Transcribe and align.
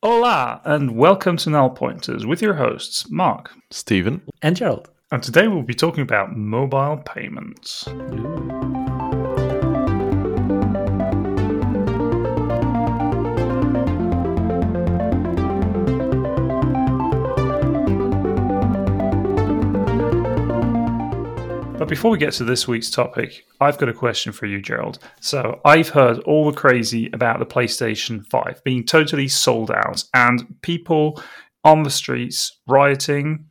Hola, 0.00 0.60
and 0.64 0.96
welcome 0.96 1.36
to 1.38 1.50
Null 1.50 1.70
Pointers 1.70 2.24
with 2.24 2.40
your 2.40 2.54
hosts, 2.54 3.10
Mark 3.10 3.50
Stephen. 3.72 4.22
and 4.42 4.54
Gerald. 4.54 4.88
And 5.10 5.20
today 5.24 5.48
we'll 5.48 5.62
be 5.62 5.74
talking 5.74 6.02
about 6.02 6.36
mobile 6.36 6.98
payments. 7.04 7.88
But 21.88 21.94
before 21.96 22.10
we 22.10 22.18
get 22.18 22.34
to 22.34 22.44
this 22.44 22.68
week's 22.68 22.90
topic, 22.90 23.46
I've 23.62 23.78
got 23.78 23.88
a 23.88 23.94
question 23.94 24.30
for 24.30 24.44
you, 24.44 24.60
Gerald. 24.60 24.98
So 25.22 25.58
I've 25.64 25.88
heard 25.88 26.18
all 26.18 26.44
the 26.44 26.54
crazy 26.54 27.08
about 27.14 27.38
the 27.38 27.46
PlayStation 27.46 28.26
5 28.26 28.62
being 28.62 28.84
totally 28.84 29.26
sold 29.26 29.70
out 29.70 30.04
and 30.12 30.54
people 30.60 31.18
on 31.64 31.84
the 31.84 31.90
streets 31.90 32.60
rioting. 32.66 33.46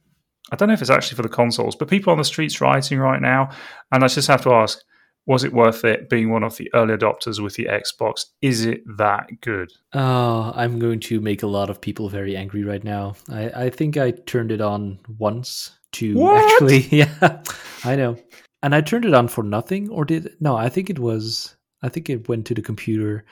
I 0.51 0.55
don't 0.55 0.67
know 0.67 0.75
if 0.75 0.81
it's 0.81 0.91
actually 0.91 1.15
for 1.15 1.23
the 1.23 1.29
consoles, 1.29 1.75
but 1.75 1.87
people 1.87 2.11
on 2.11 2.19
the 2.19 2.23
streets 2.23 2.61
rioting 2.61 2.99
right 2.99 3.23
now. 3.23 3.49
And 3.91 4.03
I 4.03 4.07
just 4.07 4.27
have 4.27 4.43
to 4.43 4.53
ask, 4.53 4.83
was 5.25 5.43
it 5.43 5.51
worth 5.51 5.83
it 5.83 6.07
being 6.07 6.29
one 6.29 6.43
of 6.43 6.57
the 6.57 6.69
early 6.75 6.95
adopters 6.95 7.41
with 7.41 7.55
the 7.55 7.65
Xbox? 7.65 8.25
Is 8.43 8.67
it 8.67 8.83
that 8.97 9.41
good? 9.41 9.73
Oh, 9.93 10.53
I'm 10.55 10.77
going 10.77 10.99
to 10.99 11.19
make 11.21 11.41
a 11.41 11.47
lot 11.47 11.71
of 11.71 11.81
people 11.81 12.07
very 12.07 12.37
angry 12.37 12.63
right 12.63 12.83
now. 12.83 13.15
I, 13.31 13.49
I 13.65 13.69
think 13.71 13.97
I 13.97 14.11
turned 14.11 14.51
it 14.51 14.61
on 14.61 14.99
once 15.17 15.71
to 15.93 16.15
What? 16.15 16.53
actually, 16.53 16.79
yeah, 16.97 17.41
I 17.83 17.95
know. 17.95 18.17
And 18.63 18.73
I 18.73 18.81
turned 18.81 19.05
it 19.05 19.13
on 19.13 19.27
for 19.27 19.43
nothing, 19.43 19.89
or 19.89 20.05
did 20.05 20.35
no? 20.39 20.55
I 20.55 20.69
think 20.69 20.89
it 20.89 20.99
was. 20.99 21.55
I 21.83 21.89
think 21.89 22.09
it 22.09 22.27
went 22.27 22.47
to 22.47 22.55
the 22.55 22.61
computer 22.61 23.23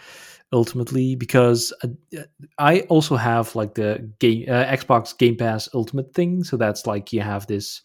ultimately 0.53 1.15
because 1.15 1.73
uh, 1.83 2.21
I 2.59 2.81
also 2.81 3.15
have 3.15 3.55
like 3.55 3.73
the 3.73 4.09
game 4.19 4.45
uh, 4.47 4.65
Xbox 4.65 5.17
Game 5.17 5.35
Pass 5.35 5.67
Ultimate 5.73 6.13
thing. 6.13 6.43
So 6.43 6.57
that's 6.57 6.85
like 6.85 7.11
you 7.11 7.21
have 7.21 7.47
this 7.47 7.81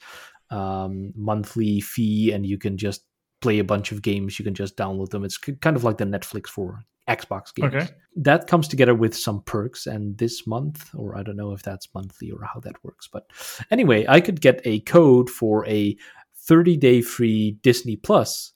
um, 0.51 1.13
monthly 1.17 1.81
fee, 1.81 2.33
and 2.33 2.45
you 2.47 2.59
can 2.59 2.77
just 2.77 3.05
play 3.41 3.59
a 3.59 3.65
bunch 3.65 3.93
of 3.93 4.03
games. 4.03 4.39
You 4.39 4.45
can 4.45 4.55
just 4.55 4.77
download 4.77 5.11
them. 5.11 5.25
It's 5.25 5.39
kind 5.39 5.77
of 5.77 5.85
like 5.85 5.99
the 5.99 6.05
Netflix 6.05 6.49
for 6.49 6.85
Xbox 7.09 7.55
games. 7.55 7.75
Okay. 7.75 7.89
That 8.17 8.47
comes 8.47 8.69
together 8.69 8.95
with 8.95 9.17
some 9.17 9.43
perks, 9.43 9.87
and 9.87 10.19
this 10.19 10.47
month, 10.47 10.91
or 10.95 11.17
I 11.17 11.23
don't 11.23 11.37
know 11.37 11.53
if 11.53 11.63
that's 11.63 11.89
monthly 11.95 12.31
or 12.31 12.45
how 12.45 12.61
that 12.61 12.83
works, 12.85 13.09
but 13.11 13.31
anyway, 13.71 14.05
I 14.09 14.21
could 14.21 14.41
get 14.41 14.61
a 14.65 14.81
code 14.81 15.31
for 15.31 15.67
a 15.67 15.97
30 16.37 16.77
day 16.77 17.03
free 17.03 17.53
Disney 17.63 17.97
Plus. 17.97 18.53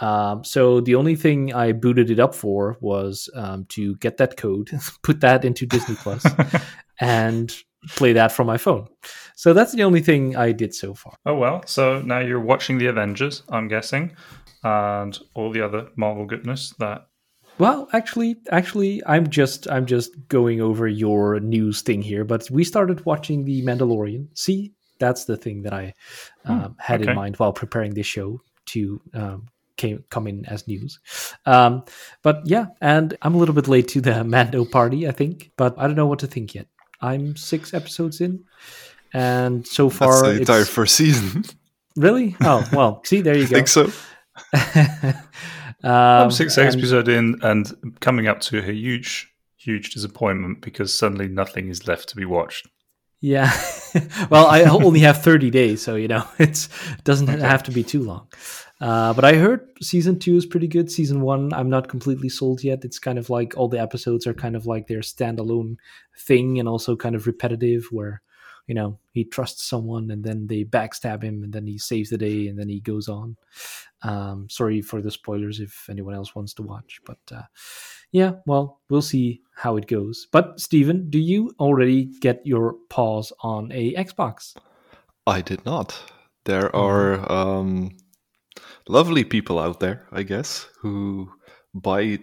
Um, 0.00 0.42
so 0.42 0.80
the 0.80 0.96
only 0.96 1.14
thing 1.14 1.54
I 1.54 1.72
booted 1.72 2.10
it 2.10 2.18
up 2.18 2.34
for 2.34 2.76
was 2.80 3.30
um, 3.34 3.66
to 3.70 3.96
get 3.96 4.16
that 4.16 4.36
code, 4.36 4.70
put 5.02 5.20
that 5.20 5.44
into 5.44 5.66
Disney 5.66 5.94
Plus, 5.96 6.24
and 7.00 7.54
play 7.88 8.12
that 8.14 8.32
from 8.32 8.46
my 8.46 8.56
phone. 8.56 8.88
So 9.36 9.52
that's 9.52 9.72
the 9.72 9.84
only 9.84 10.00
thing 10.00 10.36
I 10.36 10.52
did 10.52 10.74
so 10.74 10.94
far. 10.94 11.14
Oh 11.26 11.36
well, 11.36 11.62
so 11.66 12.00
now 12.00 12.20
you're 12.20 12.40
watching 12.40 12.78
the 12.78 12.86
Avengers, 12.86 13.42
I'm 13.48 13.68
guessing, 13.68 14.16
and 14.62 15.18
all 15.34 15.52
the 15.52 15.60
other 15.60 15.88
Marvel 15.96 16.26
goodness 16.26 16.74
that 16.78 17.06
Well, 17.58 17.88
actually, 17.92 18.36
actually, 18.50 19.02
I'm 19.06 19.30
just 19.30 19.70
I'm 19.70 19.86
just 19.86 20.28
going 20.28 20.60
over 20.60 20.88
your 20.88 21.38
news 21.40 21.82
thing 21.82 22.02
here. 22.02 22.24
But 22.24 22.50
we 22.50 22.64
started 22.64 23.04
watching 23.06 23.44
the 23.44 23.62
Mandalorian. 23.62 24.26
See, 24.34 24.72
that's 24.98 25.24
the 25.24 25.36
thing 25.36 25.62
that 25.62 25.72
I 25.72 25.94
um, 26.44 26.76
had 26.78 27.02
okay. 27.02 27.10
in 27.10 27.16
mind 27.16 27.36
while 27.36 27.52
preparing 27.52 27.94
this 27.94 28.06
show 28.06 28.40
to 28.66 29.00
um, 29.12 29.46
came 29.76 30.04
come 30.10 30.26
in 30.26 30.44
as 30.46 30.66
news. 30.66 30.98
Um, 31.46 31.84
but 32.22 32.42
yeah, 32.44 32.66
and 32.80 33.16
I'm 33.22 33.34
a 33.34 33.38
little 33.38 33.54
bit 33.54 33.68
late 33.68 33.88
to 33.88 34.00
the 34.00 34.24
Mando 34.34 34.64
party, 34.64 35.06
I 35.08 35.12
think. 35.12 35.52
But 35.56 35.74
I 35.78 35.86
don't 35.86 35.96
know 35.96 36.06
what 36.06 36.20
to 36.20 36.26
think 36.26 36.54
yet. 36.54 36.66
I'm 37.00 37.36
six 37.36 37.74
episodes 37.74 38.20
in, 38.20 38.44
and 39.12 39.66
so 39.66 39.88
That's 39.88 39.98
far, 39.98 40.22
the 40.22 40.30
it's 40.30 40.40
entire 40.40 40.64
first 40.64 40.96
season. 40.96 41.44
really. 41.96 42.36
Oh 42.42 42.66
well, 42.72 43.02
see, 43.04 43.20
there 43.20 43.36
you 43.36 43.46
go. 43.48 43.54
think 43.54 43.68
so. 43.68 43.90
I'm 45.84 46.24
um, 46.24 46.30
six 46.30 46.56
and- 46.56 46.74
episode 46.74 47.08
in 47.08 47.38
and 47.42 47.98
coming 48.00 48.26
up 48.26 48.40
to 48.42 48.58
a 48.58 48.62
huge, 48.62 49.32
huge 49.56 49.90
disappointment 49.90 50.60
because 50.60 50.92
suddenly 50.92 51.28
nothing 51.28 51.68
is 51.68 51.86
left 51.86 52.08
to 52.10 52.16
be 52.16 52.24
watched. 52.24 52.66
Yeah. 53.20 53.50
well, 54.30 54.46
I 54.48 54.64
only 54.64 55.00
have 55.00 55.22
30 55.22 55.50
days, 55.50 55.80
so 55.82 55.94
you 55.94 56.08
know, 56.08 56.26
it's 56.38 56.68
it 56.92 57.04
doesn't 57.04 57.28
have 57.28 57.62
to 57.64 57.70
be 57.70 57.82
too 57.82 58.02
long. 58.02 58.28
Uh, 58.80 59.14
but 59.14 59.24
I 59.24 59.36
heard 59.36 59.66
season 59.80 60.18
two 60.18 60.36
is 60.36 60.44
pretty 60.44 60.68
good. 60.68 60.90
Season 60.90 61.22
one, 61.22 61.52
I'm 61.54 61.70
not 61.70 61.88
completely 61.88 62.28
sold 62.28 62.62
yet. 62.62 62.84
It's 62.84 62.98
kind 62.98 63.18
of 63.18 63.30
like 63.30 63.56
all 63.56 63.68
the 63.68 63.80
episodes 63.80 64.26
are 64.26 64.34
kind 64.34 64.56
of 64.56 64.66
like 64.66 64.88
their 64.88 65.00
standalone 65.00 65.76
thing 66.18 66.58
and 66.58 66.68
also 66.68 66.96
kind 66.96 67.14
of 67.14 67.26
repetitive 67.26 67.86
where, 67.90 68.20
you 68.66 68.74
know, 68.74 68.98
he 69.12 69.24
trusts 69.24 69.64
someone 69.64 70.10
and 70.10 70.22
then 70.22 70.48
they 70.48 70.64
backstab 70.64 71.22
him 71.22 71.42
and 71.44 71.52
then 71.52 71.66
he 71.66 71.78
saves 71.78 72.10
the 72.10 72.18
day 72.18 72.48
and 72.48 72.58
then 72.58 72.68
he 72.68 72.80
goes 72.80 73.08
on. 73.08 73.36
Um, 74.04 74.48
sorry 74.50 74.82
for 74.82 75.00
the 75.00 75.10
spoilers 75.10 75.60
if 75.60 75.86
anyone 75.88 76.14
else 76.14 76.34
wants 76.34 76.54
to 76.54 76.62
watch, 76.62 77.00
but 77.04 77.18
uh, 77.32 77.42
yeah, 78.12 78.34
well, 78.46 78.80
we'll 78.88 79.02
see 79.02 79.40
how 79.56 79.76
it 79.76 79.86
goes. 79.86 80.28
But 80.30 80.60
Stephen, 80.60 81.10
do 81.10 81.18
you 81.18 81.52
already 81.58 82.04
get 82.20 82.46
your 82.46 82.74
paws 82.88 83.32
on 83.40 83.72
a 83.72 83.94
Xbox? 83.94 84.54
I 85.26 85.40
did 85.40 85.64
not. 85.64 86.00
There 86.44 86.74
are 86.76 87.32
um, 87.32 87.96
lovely 88.88 89.24
people 89.24 89.58
out 89.58 89.80
there, 89.80 90.06
I 90.12 90.22
guess, 90.22 90.68
who 90.80 91.30
buy 91.74 92.18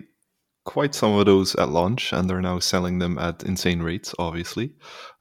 quite 0.63 0.93
some 0.93 1.13
of 1.15 1.25
those 1.25 1.55
at 1.55 1.69
launch 1.69 2.13
and 2.13 2.29
they're 2.29 2.41
now 2.41 2.59
selling 2.59 2.99
them 2.99 3.17
at 3.17 3.43
insane 3.43 3.81
rates, 3.81 4.13
obviously, 4.19 4.73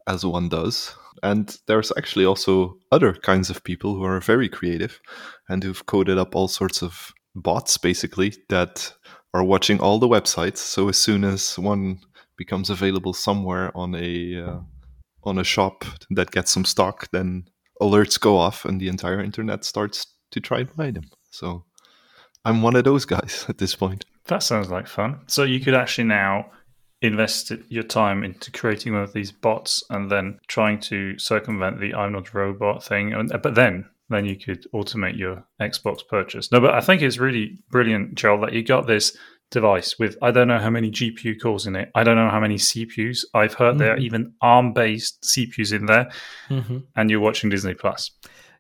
as 0.06 0.24
one 0.24 0.48
does. 0.48 0.94
And 1.22 1.56
there's 1.66 1.92
actually 1.96 2.24
also 2.24 2.78
other 2.92 3.12
kinds 3.12 3.50
of 3.50 3.64
people 3.64 3.94
who 3.94 4.04
are 4.04 4.20
very 4.20 4.48
creative 4.48 5.00
and 5.48 5.62
who've 5.62 5.86
coded 5.86 6.18
up 6.18 6.34
all 6.34 6.48
sorts 6.48 6.82
of 6.82 7.12
bots, 7.34 7.76
basically, 7.78 8.34
that 8.48 8.92
are 9.34 9.44
watching 9.44 9.80
all 9.80 9.98
the 9.98 10.08
websites. 10.08 10.58
So 10.58 10.88
as 10.88 10.98
soon 10.98 11.24
as 11.24 11.58
one 11.58 12.00
becomes 12.36 12.70
available 12.70 13.12
somewhere 13.12 13.70
on 13.76 13.94
a 13.94 14.42
uh, 14.42 14.60
on 15.24 15.38
a 15.38 15.44
shop 15.44 15.84
that 16.10 16.30
gets 16.30 16.50
some 16.50 16.64
stock, 16.64 17.08
then 17.12 17.44
alerts 17.80 18.18
go 18.18 18.36
off 18.36 18.64
and 18.64 18.80
the 18.80 18.88
entire 18.88 19.20
internet 19.20 19.64
starts 19.64 20.06
to 20.30 20.40
try 20.40 20.60
and 20.60 20.76
buy 20.76 20.90
them. 20.90 21.04
So 21.30 21.64
I'm 22.44 22.62
one 22.62 22.76
of 22.76 22.84
those 22.84 23.04
guys 23.04 23.46
at 23.48 23.58
this 23.58 23.74
point. 23.74 24.04
That 24.26 24.42
sounds 24.42 24.70
like 24.70 24.86
fun. 24.86 25.20
So 25.26 25.42
you 25.42 25.60
could 25.60 25.74
actually 25.74 26.04
now 26.04 26.50
invest 27.02 27.52
your 27.68 27.82
time 27.82 28.22
into 28.24 28.50
creating 28.52 28.92
one 28.92 29.02
of 29.02 29.12
these 29.12 29.32
bots 29.32 29.82
and 29.90 30.10
then 30.10 30.38
trying 30.48 30.78
to 30.80 31.18
circumvent 31.18 31.80
the 31.80 31.94
I'm 31.94 32.12
not 32.12 32.28
a 32.34 32.38
robot 32.38 32.84
thing. 32.84 33.12
And, 33.14 33.30
but 33.42 33.54
then 33.54 33.86
then 34.10 34.24
you 34.24 34.36
could 34.36 34.66
automate 34.74 35.16
your 35.16 35.44
Xbox 35.60 36.00
purchase. 36.06 36.50
No, 36.50 36.60
but 36.60 36.74
I 36.74 36.80
think 36.80 37.00
it's 37.00 37.18
really 37.18 37.58
brilliant, 37.70 38.16
Joel, 38.16 38.40
that 38.40 38.52
you 38.52 38.62
got 38.64 38.86
this 38.88 39.16
device 39.52 39.98
with 39.98 40.16
I 40.20 40.30
don't 40.32 40.48
know 40.48 40.58
how 40.58 40.70
many 40.70 40.90
GPU 40.90 41.40
cores 41.40 41.66
in 41.66 41.74
it. 41.76 41.90
I 41.94 42.02
don't 42.04 42.16
know 42.16 42.28
how 42.28 42.40
many 42.40 42.56
CPUs. 42.56 43.24
I've 43.34 43.54
heard 43.54 43.78
there 43.78 43.94
are 43.94 43.98
even 43.98 44.32
ARM 44.42 44.72
based 44.72 45.22
CPUs 45.22 45.72
in 45.72 45.86
there, 45.86 46.10
Mm-hmm. 46.48 46.78
and 46.96 47.10
you're 47.10 47.20
watching 47.20 47.50
Disney 47.50 47.74
Plus. 47.74 48.10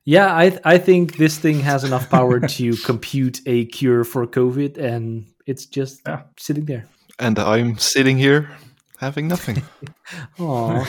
Yeah, 0.04 0.32
I 0.34 0.58
I 0.64 0.78
think 0.78 1.16
this 1.18 1.36
thing 1.38 1.60
has 1.60 1.84
enough 1.84 2.08
power 2.08 2.40
to 2.40 2.76
compute 2.86 3.40
a 3.46 3.66
cure 3.66 4.04
for 4.04 4.26
COVID, 4.26 4.78
and 4.78 5.26
it's 5.46 5.66
just 5.66 6.00
Yeah. 6.06 6.22
sitting 6.38 6.64
there. 6.64 6.86
And 7.20 7.38
I'm 7.38 7.76
sitting 7.78 8.16
here 8.16 8.50
having 8.98 9.28
nothing. 9.28 9.62
Aw. 10.40 10.86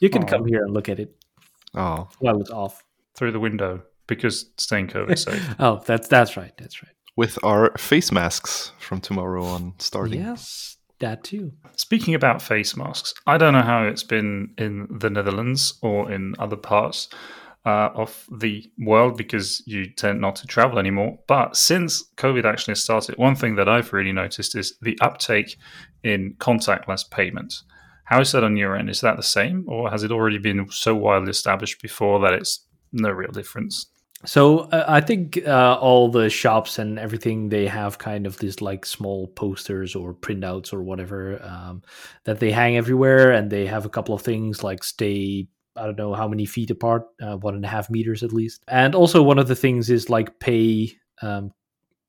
you 0.00 0.10
can 0.10 0.24
Aw. 0.24 0.26
come 0.26 0.46
here 0.46 0.64
and 0.64 0.74
look 0.74 0.88
at 0.88 0.98
it 0.98 1.14
oh, 1.74 2.08
while 2.18 2.40
it's 2.40 2.50
off. 2.50 2.82
Through 3.14 3.32
the 3.32 3.40
window 3.40 3.82
because 4.06 4.46
staying 4.56 4.88
COVID 4.88 5.18
safe. 5.18 5.54
Oh, 5.58 5.82
that's 5.86 6.08
that's 6.08 6.36
right. 6.36 6.52
That's 6.58 6.82
right. 6.82 6.92
with 7.16 7.38
our 7.44 7.76
face 7.78 8.10
masks 8.10 8.72
from 8.80 9.00
tomorrow 9.00 9.44
on 9.44 9.74
starting. 9.78 10.20
Yes, 10.20 10.78
that 10.98 11.22
too. 11.22 11.52
Speaking 11.76 12.14
about 12.14 12.42
face 12.42 12.76
masks, 12.76 13.14
I 13.26 13.38
don't 13.38 13.52
know 13.52 13.62
how 13.62 13.84
it's 13.84 14.02
been 14.02 14.54
in 14.58 14.88
the 14.90 15.10
Netherlands 15.10 15.78
or 15.82 16.10
in 16.10 16.34
other 16.38 16.56
parts 16.56 17.08
uh, 17.64 17.90
of 17.94 18.26
the 18.30 18.70
world 18.78 19.16
because 19.16 19.62
you 19.66 19.86
tend 19.90 20.20
not 20.20 20.36
to 20.36 20.46
travel 20.46 20.78
anymore. 20.78 21.18
But 21.28 21.56
since 21.56 22.04
COVID 22.16 22.44
actually 22.44 22.74
started, 22.74 23.16
one 23.18 23.36
thing 23.36 23.54
that 23.56 23.68
I've 23.68 23.92
really 23.92 24.12
noticed 24.12 24.56
is 24.56 24.76
the 24.82 24.98
uptake 25.00 25.56
in 26.02 26.34
contactless 26.38 27.08
payment. 27.08 27.54
How 28.04 28.20
is 28.20 28.32
that 28.32 28.44
on 28.44 28.56
your 28.56 28.76
end? 28.76 28.90
Is 28.90 29.00
that 29.00 29.16
the 29.16 29.22
same, 29.22 29.64
or 29.68 29.90
has 29.90 30.02
it 30.02 30.10
already 30.10 30.38
been 30.38 30.68
so 30.70 30.94
widely 30.94 31.30
established 31.30 31.80
before 31.80 32.20
that 32.20 32.34
it's 32.34 32.66
no 32.92 33.10
real 33.10 33.30
difference? 33.30 33.86
So 34.24 34.60
uh, 34.70 34.84
I 34.86 35.00
think 35.00 35.40
uh, 35.46 35.78
all 35.80 36.08
the 36.08 36.30
shops 36.30 36.78
and 36.78 36.98
everything 36.98 37.48
they 37.48 37.66
have 37.66 37.98
kind 37.98 38.26
of 38.26 38.38
these 38.38 38.60
like 38.60 38.86
small 38.86 39.26
posters 39.28 39.96
or 39.96 40.14
printouts 40.14 40.72
or 40.72 40.82
whatever 40.82 41.42
um, 41.42 41.82
that 42.24 42.38
they 42.38 42.52
hang 42.52 42.76
everywhere, 42.76 43.32
and 43.32 43.50
they 43.50 43.66
have 43.66 43.84
a 43.84 43.88
couple 43.88 44.14
of 44.14 44.22
things 44.22 44.62
like 44.62 44.84
stay. 44.84 45.48
I 45.76 45.86
don't 45.86 45.98
know 45.98 46.14
how 46.14 46.28
many 46.28 46.44
feet 46.44 46.70
apart, 46.70 47.04
uh, 47.20 47.36
one 47.36 47.54
and 47.54 47.64
a 47.64 47.68
half 47.68 47.90
meters 47.90 48.22
at 48.22 48.32
least. 48.32 48.62
And 48.68 48.94
also 48.94 49.22
one 49.22 49.38
of 49.38 49.48
the 49.48 49.56
things 49.56 49.90
is 49.90 50.10
like 50.10 50.38
pay 50.38 50.92
um, 51.22 51.52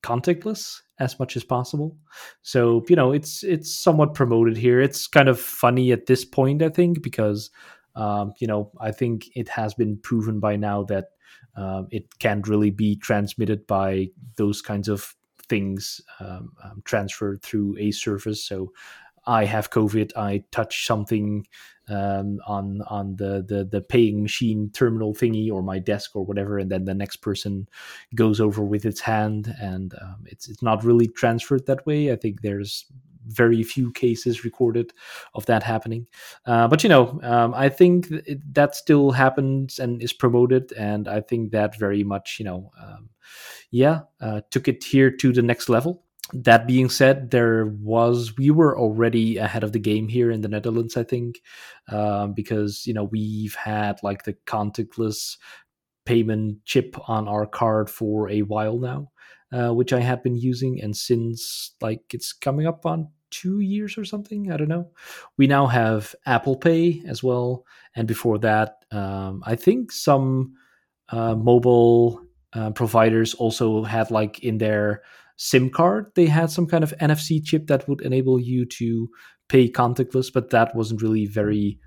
contactless 0.04 0.82
as 1.00 1.18
much 1.20 1.36
as 1.36 1.44
possible. 1.44 1.98
So 2.42 2.84
you 2.90 2.96
know, 2.96 3.12
it's 3.12 3.44
it's 3.44 3.74
somewhat 3.74 4.14
promoted 4.14 4.58
here. 4.58 4.82
It's 4.82 5.08
kind 5.08 5.30
of 5.30 5.40
funny 5.40 5.92
at 5.92 6.06
this 6.06 6.26
point, 6.26 6.62
I 6.62 6.70
think, 6.70 7.02
because 7.02 7.50
um, 7.96 8.34
you 8.40 8.48
know 8.48 8.72
I 8.80 8.92
think 8.92 9.30
it 9.36 9.50
has 9.50 9.74
been 9.74 9.98
proven 9.98 10.40
by 10.40 10.56
now 10.56 10.84
that 10.84 11.10
um, 11.56 11.88
it 11.92 12.20
can't 12.20 12.48
really 12.48 12.72
be 12.72 12.96
transmitted 12.96 13.66
by 13.68 14.10
those 14.38 14.62
kinds 14.62 14.88
of 14.88 15.16
things 15.50 16.02
um, 16.20 16.54
um, 16.64 16.82
transferred 16.86 17.42
through 17.42 17.78
a 17.78 17.92
surface. 17.92 18.44
So 18.44 18.72
I 19.26 19.46
have 19.46 19.72
COVID, 19.72 20.12
I 20.16 20.44
touch 20.52 20.86
something 20.86 21.46
um, 21.90 22.40
on 22.48 22.82
on 22.88 23.16
the, 23.18 23.44
the 23.48 23.66
the 23.66 23.82
paying 23.82 24.22
machine 24.22 24.70
terminal 24.74 25.14
thingy 25.14 25.52
or 25.52 25.62
my 25.62 25.80
desk 25.80 26.16
or 26.16 26.26
whatever, 26.26 26.58
and 26.58 26.72
then 26.72 26.86
the 26.86 26.94
next 26.94 27.18
person 27.18 27.68
goes 28.16 28.40
over 28.40 28.64
with 28.64 28.86
its 28.86 29.02
hand, 29.02 29.54
and 29.60 29.94
um, 30.02 30.24
it's 30.26 30.48
it's 30.48 30.64
not 30.64 30.84
really 30.84 31.08
transferred 31.08 31.66
that 31.66 31.86
way. 31.86 32.12
I 32.12 32.16
think 32.16 32.42
there's 32.42 32.86
very 33.28 33.64
few 33.64 33.92
cases 33.92 34.44
recorded 34.44 34.92
of 35.34 35.46
that 35.46 35.64
happening. 35.64 36.08
Uh, 36.46 36.68
but 36.68 36.84
you 36.84 36.90
know, 36.90 37.20
um, 37.24 37.54
I 37.54 37.70
think 37.70 38.10
that 38.52 38.76
still 38.76 39.12
happens 39.12 39.80
and 39.80 40.02
is 40.02 40.14
promoted, 40.14 40.72
and 40.74 41.08
I 41.08 41.22
think 41.22 41.52
that 41.52 41.78
very 41.78 42.04
much, 42.04 42.38
you 42.40 42.46
know, 42.46 42.72
um, 42.82 43.10
yeah, 43.72 44.02
uh, 44.22 44.42
took 44.52 44.68
it 44.68 44.84
here 44.84 45.12
to 45.12 45.32
the 45.32 45.42
next 45.42 45.70
level 45.70 46.04
that 46.32 46.68
being 46.68 46.90
said, 46.90 47.32
there 47.32 47.66
was 47.66 48.38
we 48.38 48.50
were 48.50 48.78
already 48.78 49.38
ahead 49.38 49.64
of 49.64 49.74
the 49.74 49.80
game 49.80 50.08
here 50.08 50.32
in 50.32 50.42
the 50.42 50.48
Netherlands, 50.48 50.96
I 50.96 51.04
think, 51.04 51.42
um, 51.90 52.34
because 52.34 52.88
you 52.88 52.94
know 52.94 53.04
we've 53.04 53.56
had 53.56 54.02
like 54.04 54.24
the 54.24 54.34
contactless 54.46 55.38
payment 56.06 56.64
chip 56.66 56.96
on 57.08 57.28
our 57.28 57.46
card 57.46 57.90
for 57.90 58.30
a 58.30 58.42
while 58.44 58.78
now, 58.78 59.12
uh, 59.52 59.74
which 59.74 59.94
I 59.94 60.00
had 60.00 60.24
been 60.24 60.36
using, 60.36 60.82
and 60.82 60.96
since 60.96 61.76
like 61.82 62.02
it's 62.14 62.32
coming 62.32 62.68
up 62.68 62.86
on 62.86 63.10
two 63.30 63.60
years 63.60 63.98
or 63.98 64.06
something, 64.06 64.52
I 64.52 64.58
don't 64.58 64.70
know. 64.70 64.92
We 65.38 65.48
now 65.48 65.68
have 65.68 66.16
Apple 66.26 66.56
Pay 66.56 67.04
as 67.06 67.22
well, 67.22 67.66
and 67.96 68.08
before 68.08 68.40
that, 68.40 68.86
um, 68.92 69.44
I 69.46 69.56
think 69.56 69.92
some 69.92 70.54
uh, 71.10 71.36
mobile 71.36 72.22
uh, 72.54 72.72
providers 72.72 73.34
also 73.34 73.84
had 73.84 74.10
like 74.10 74.40
in 74.40 74.58
their 74.58 75.04
SIM 75.36 75.70
card, 75.70 76.12
they 76.16 76.28
had 76.28 76.50
some 76.52 76.68
kind 76.68 76.84
of 76.84 76.94
NFC 77.02 77.44
chip 77.44 77.68
that 77.68 77.88
would 77.88 78.02
enable 78.02 78.40
you 78.40 78.66
to 78.66 79.10
pay 79.50 79.70
contactless, 79.70 80.32
but 80.32 80.50
that 80.52 80.76
wasn't 80.76 81.02
really 81.02 81.26
very 81.26 81.80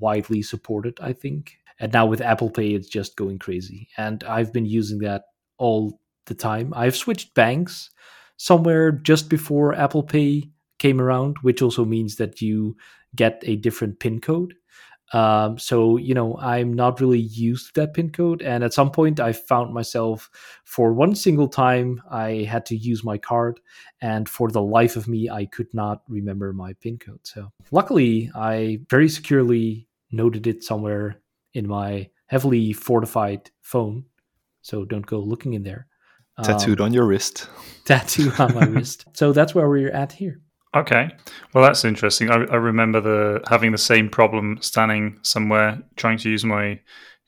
widely 0.00 0.42
supported, 0.42 0.98
I 1.00 1.12
think. 1.12 1.52
And 1.78 1.92
now 1.92 2.06
with 2.06 2.20
Apple 2.20 2.50
Pay, 2.50 2.70
it's 2.74 2.88
just 2.88 3.16
going 3.16 3.38
crazy. 3.38 3.88
And 3.96 4.22
I've 4.24 4.52
been 4.52 4.66
using 4.66 4.98
that 5.00 5.24
all 5.58 6.00
the 6.26 6.34
time. 6.34 6.72
I've 6.74 6.96
switched 6.96 7.34
banks 7.34 7.90
somewhere 8.36 8.92
just 8.92 9.28
before 9.28 9.74
Apple 9.74 10.02
Pay 10.02 10.50
came 10.78 11.00
around, 11.00 11.36
which 11.42 11.62
also 11.62 11.84
means 11.84 12.16
that 12.16 12.40
you 12.40 12.76
get 13.14 13.42
a 13.44 13.56
different 13.56 14.00
PIN 14.00 14.20
code. 14.20 14.54
Um, 15.14 15.58
so 15.58 15.96
you 15.96 16.12
know, 16.12 16.36
I'm 16.38 16.72
not 16.72 17.00
really 17.00 17.20
used 17.20 17.68
to 17.68 17.80
that 17.80 17.94
pin 17.94 18.10
code, 18.10 18.42
and 18.42 18.64
at 18.64 18.74
some 18.74 18.90
point, 18.90 19.20
I 19.20 19.32
found 19.32 19.72
myself 19.72 20.28
for 20.64 20.92
one 20.92 21.14
single 21.14 21.46
time 21.46 22.02
I 22.10 22.46
had 22.50 22.66
to 22.66 22.76
use 22.76 23.04
my 23.04 23.16
card, 23.16 23.60
and 24.00 24.28
for 24.28 24.50
the 24.50 24.60
life 24.60 24.96
of 24.96 25.06
me, 25.06 25.30
I 25.30 25.46
could 25.46 25.72
not 25.72 26.02
remember 26.08 26.52
my 26.52 26.72
pin 26.74 26.98
code. 26.98 27.20
So 27.22 27.52
luckily, 27.70 28.28
I 28.34 28.80
very 28.90 29.08
securely 29.08 29.86
noted 30.10 30.48
it 30.48 30.64
somewhere 30.64 31.20
in 31.52 31.68
my 31.68 32.10
heavily 32.26 32.72
fortified 32.72 33.50
phone. 33.60 34.06
So 34.62 34.84
don't 34.84 35.06
go 35.06 35.20
looking 35.20 35.54
in 35.54 35.62
there. 35.62 35.86
Tattooed 36.42 36.80
um, 36.80 36.86
on 36.86 36.92
your 36.92 37.06
wrist. 37.06 37.48
Tattooed 37.84 38.40
on 38.40 38.54
my 38.54 38.64
wrist. 38.64 39.04
So 39.14 39.32
that's 39.32 39.54
where 39.54 39.68
we're 39.68 39.92
at 39.92 40.10
here. 40.10 40.40
Okay, 40.74 41.08
well 41.52 41.62
that's 41.62 41.84
interesting. 41.84 42.30
I, 42.30 42.34
I, 42.34 42.56
remember 42.56 43.00
the 43.00 43.40
having 43.48 43.70
the 43.70 43.78
same 43.78 44.08
problem 44.08 44.58
standing 44.60 45.20
somewhere 45.22 45.80
trying 45.94 46.18
to 46.18 46.30
use 46.30 46.44
my 46.44 46.80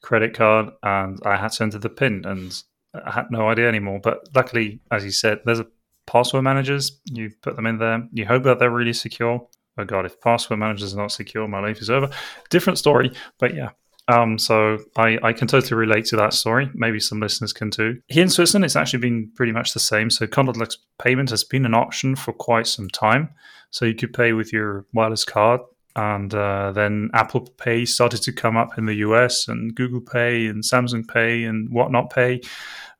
credit 0.02 0.34
card, 0.34 0.70
and 0.82 1.20
I 1.24 1.36
had 1.36 1.52
to 1.52 1.62
enter 1.62 1.78
the 1.78 1.88
PIN, 1.88 2.24
and 2.24 2.60
I 2.94 3.12
had 3.12 3.30
no 3.30 3.48
idea 3.48 3.68
anymore. 3.68 4.00
But 4.02 4.28
luckily, 4.34 4.80
as 4.90 5.04
you 5.04 5.12
said, 5.12 5.40
there's 5.44 5.60
a 5.60 5.66
password 6.06 6.42
managers. 6.42 7.00
You 7.04 7.30
put 7.40 7.54
them 7.54 7.66
in 7.66 7.78
there. 7.78 8.08
You 8.12 8.26
hope 8.26 8.42
that 8.44 8.58
they're 8.58 8.70
really 8.70 8.92
secure. 8.92 9.46
Oh 9.78 9.84
god, 9.84 10.06
if 10.06 10.20
password 10.20 10.58
managers 10.58 10.94
are 10.94 10.98
not 10.98 11.12
secure, 11.12 11.46
my 11.46 11.60
life 11.60 11.80
is 11.80 11.90
over. 11.90 12.10
Different 12.50 12.78
story, 12.80 13.12
but 13.38 13.54
yeah, 13.54 13.70
um, 14.08 14.38
so 14.38 14.78
I, 14.96 15.18
I 15.22 15.32
can 15.32 15.48
totally 15.48 15.76
relate 15.78 16.04
to 16.06 16.16
that 16.16 16.32
story. 16.32 16.70
Maybe 16.74 17.00
some 17.00 17.20
listeners 17.20 17.52
can 17.52 17.70
too. 17.70 18.00
Here 18.08 18.22
in 18.22 18.30
Switzerland, 18.30 18.64
it's 18.64 18.76
actually 18.76 19.00
been 19.00 19.30
pretty 19.34 19.52
much 19.52 19.72
the 19.72 19.80
same. 19.80 20.10
So 20.10 20.26
contactless 20.26 20.76
payment 20.98 21.30
has 21.30 21.42
been 21.42 21.66
an 21.66 21.74
option 21.74 22.14
for 22.14 22.32
quite 22.32 22.66
some 22.66 22.88
time. 22.88 23.30
So 23.70 23.84
you 23.84 23.94
could 23.94 24.12
pay 24.12 24.32
with 24.32 24.52
your 24.52 24.86
wireless 24.92 25.24
card, 25.24 25.60
and 25.96 26.32
uh, 26.34 26.72
then 26.72 27.10
Apple 27.14 27.40
Pay 27.40 27.84
started 27.84 28.22
to 28.22 28.32
come 28.32 28.56
up 28.56 28.78
in 28.78 28.86
the 28.86 28.94
US, 28.96 29.48
and 29.48 29.74
Google 29.74 30.00
Pay, 30.00 30.46
and 30.46 30.62
Samsung 30.62 31.06
Pay, 31.08 31.44
and 31.44 31.68
Whatnot 31.70 32.10
Pay, 32.10 32.40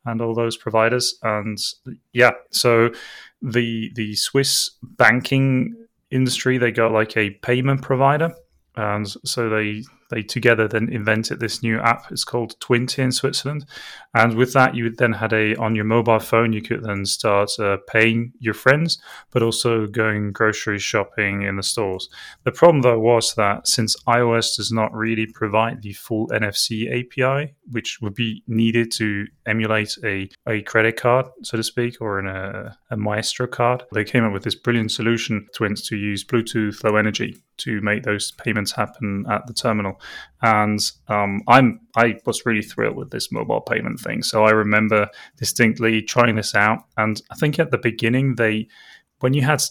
and 0.05 0.20
all 0.20 0.35
those 0.35 0.56
providers. 0.56 1.17
And 1.23 1.58
yeah, 2.12 2.32
so 2.50 2.91
the 3.43 3.93
the 3.94 4.17
Swiss 4.17 4.70
banking 4.82 5.76
industry 6.11 6.56
they 6.56 6.70
got 6.70 6.93
like 6.93 7.17
a 7.17 7.31
payment 7.31 7.82
provider 7.82 8.32
and 8.76 9.08
so 9.25 9.49
they 9.49 9.82
they 10.11 10.23
together 10.23 10.69
then 10.69 10.88
invented 10.88 11.41
this 11.41 11.62
new 11.62 11.79
app. 11.79 12.11
It's 12.11 12.25
called 12.25 12.58
Twint 12.61 12.99
in 12.99 13.12
Switzerland, 13.12 13.67
and 14.14 14.35
with 14.35 14.53
that, 14.55 14.75
you 14.75 14.91
then 14.91 15.12
had 15.12 15.32
a 15.32 15.55
on 15.56 15.75
your 15.75 15.85
mobile 15.85 16.19
phone. 16.19 16.53
You 16.53 16.62
could 16.62 16.82
then 16.82 17.05
start 17.06 17.50
uh, 17.58 17.79
paying 17.88 18.32
your 18.38 18.55
friends, 18.55 18.99
but 19.31 19.43
also 19.43 19.87
going 19.87 20.32
grocery 20.32 20.79
shopping 20.79 21.43
in 21.43 21.56
the 21.56 21.62
stores. 21.62 22.08
The 22.44 22.53
problem 22.53 22.82
though 22.82 22.99
was 22.99 23.35
that 23.35 23.69
since 23.69 23.97
iOS 24.05 24.56
does 24.56 24.73
not 24.73 24.93
really 24.93 25.26
provide 25.26 25.82
the 25.82 25.93
full 25.93 26.29
NFC 26.29 26.87
API, 26.88 27.55
which 27.70 28.00
would 28.00 28.14
be 28.14 28.43
needed 28.47 28.91
to 28.93 29.26
emulate 29.47 29.97
a, 30.05 30.29
a 30.47 30.62
credit 30.62 30.97
card, 30.97 31.26
so 31.43 31.56
to 31.56 31.62
speak, 31.62 32.00
or 32.00 32.19
in 32.19 32.26
a, 32.26 32.76
a 32.91 32.97
Maestro 32.97 33.47
card, 33.47 33.85
they 33.93 34.05
came 34.05 34.25
up 34.25 34.32
with 34.32 34.44
this 34.44 34.55
brilliant 34.55 34.93
solution, 34.93 35.47
Twint, 35.56 35.85
to 35.87 35.97
use 35.97 36.25
Bluetooth 36.25 36.82
Low 36.85 36.97
Energy 36.97 37.37
to 37.58 37.81
make 37.81 38.03
those 38.03 38.32
payments 38.32 38.73
happen 38.73 39.25
at 39.31 39.47
the 39.47 39.55
terminal. 39.55 39.95
And 40.43 40.81
um, 41.08 41.43
I'm 41.48 41.81
I 41.96 42.16
was 42.25 42.46
really 42.46 42.62
thrilled 42.62 42.96
with 42.96 43.10
this 43.10 43.32
mobile 43.32 43.60
payment 43.60 44.00
thing. 44.00 44.22
So 44.22 44.44
I 44.44 44.50
remember 44.50 45.08
distinctly 45.37 46.02
trying 46.02 46.37
this 46.37 46.54
out, 46.54 46.84
and 46.96 47.20
I 47.31 47.34
think 47.37 47.58
at 47.58 47.70
the 47.70 47.78
beginning 47.78 48.37
they, 48.37 48.69
when 49.20 49.34
you 49.34 49.43
had 49.43 49.62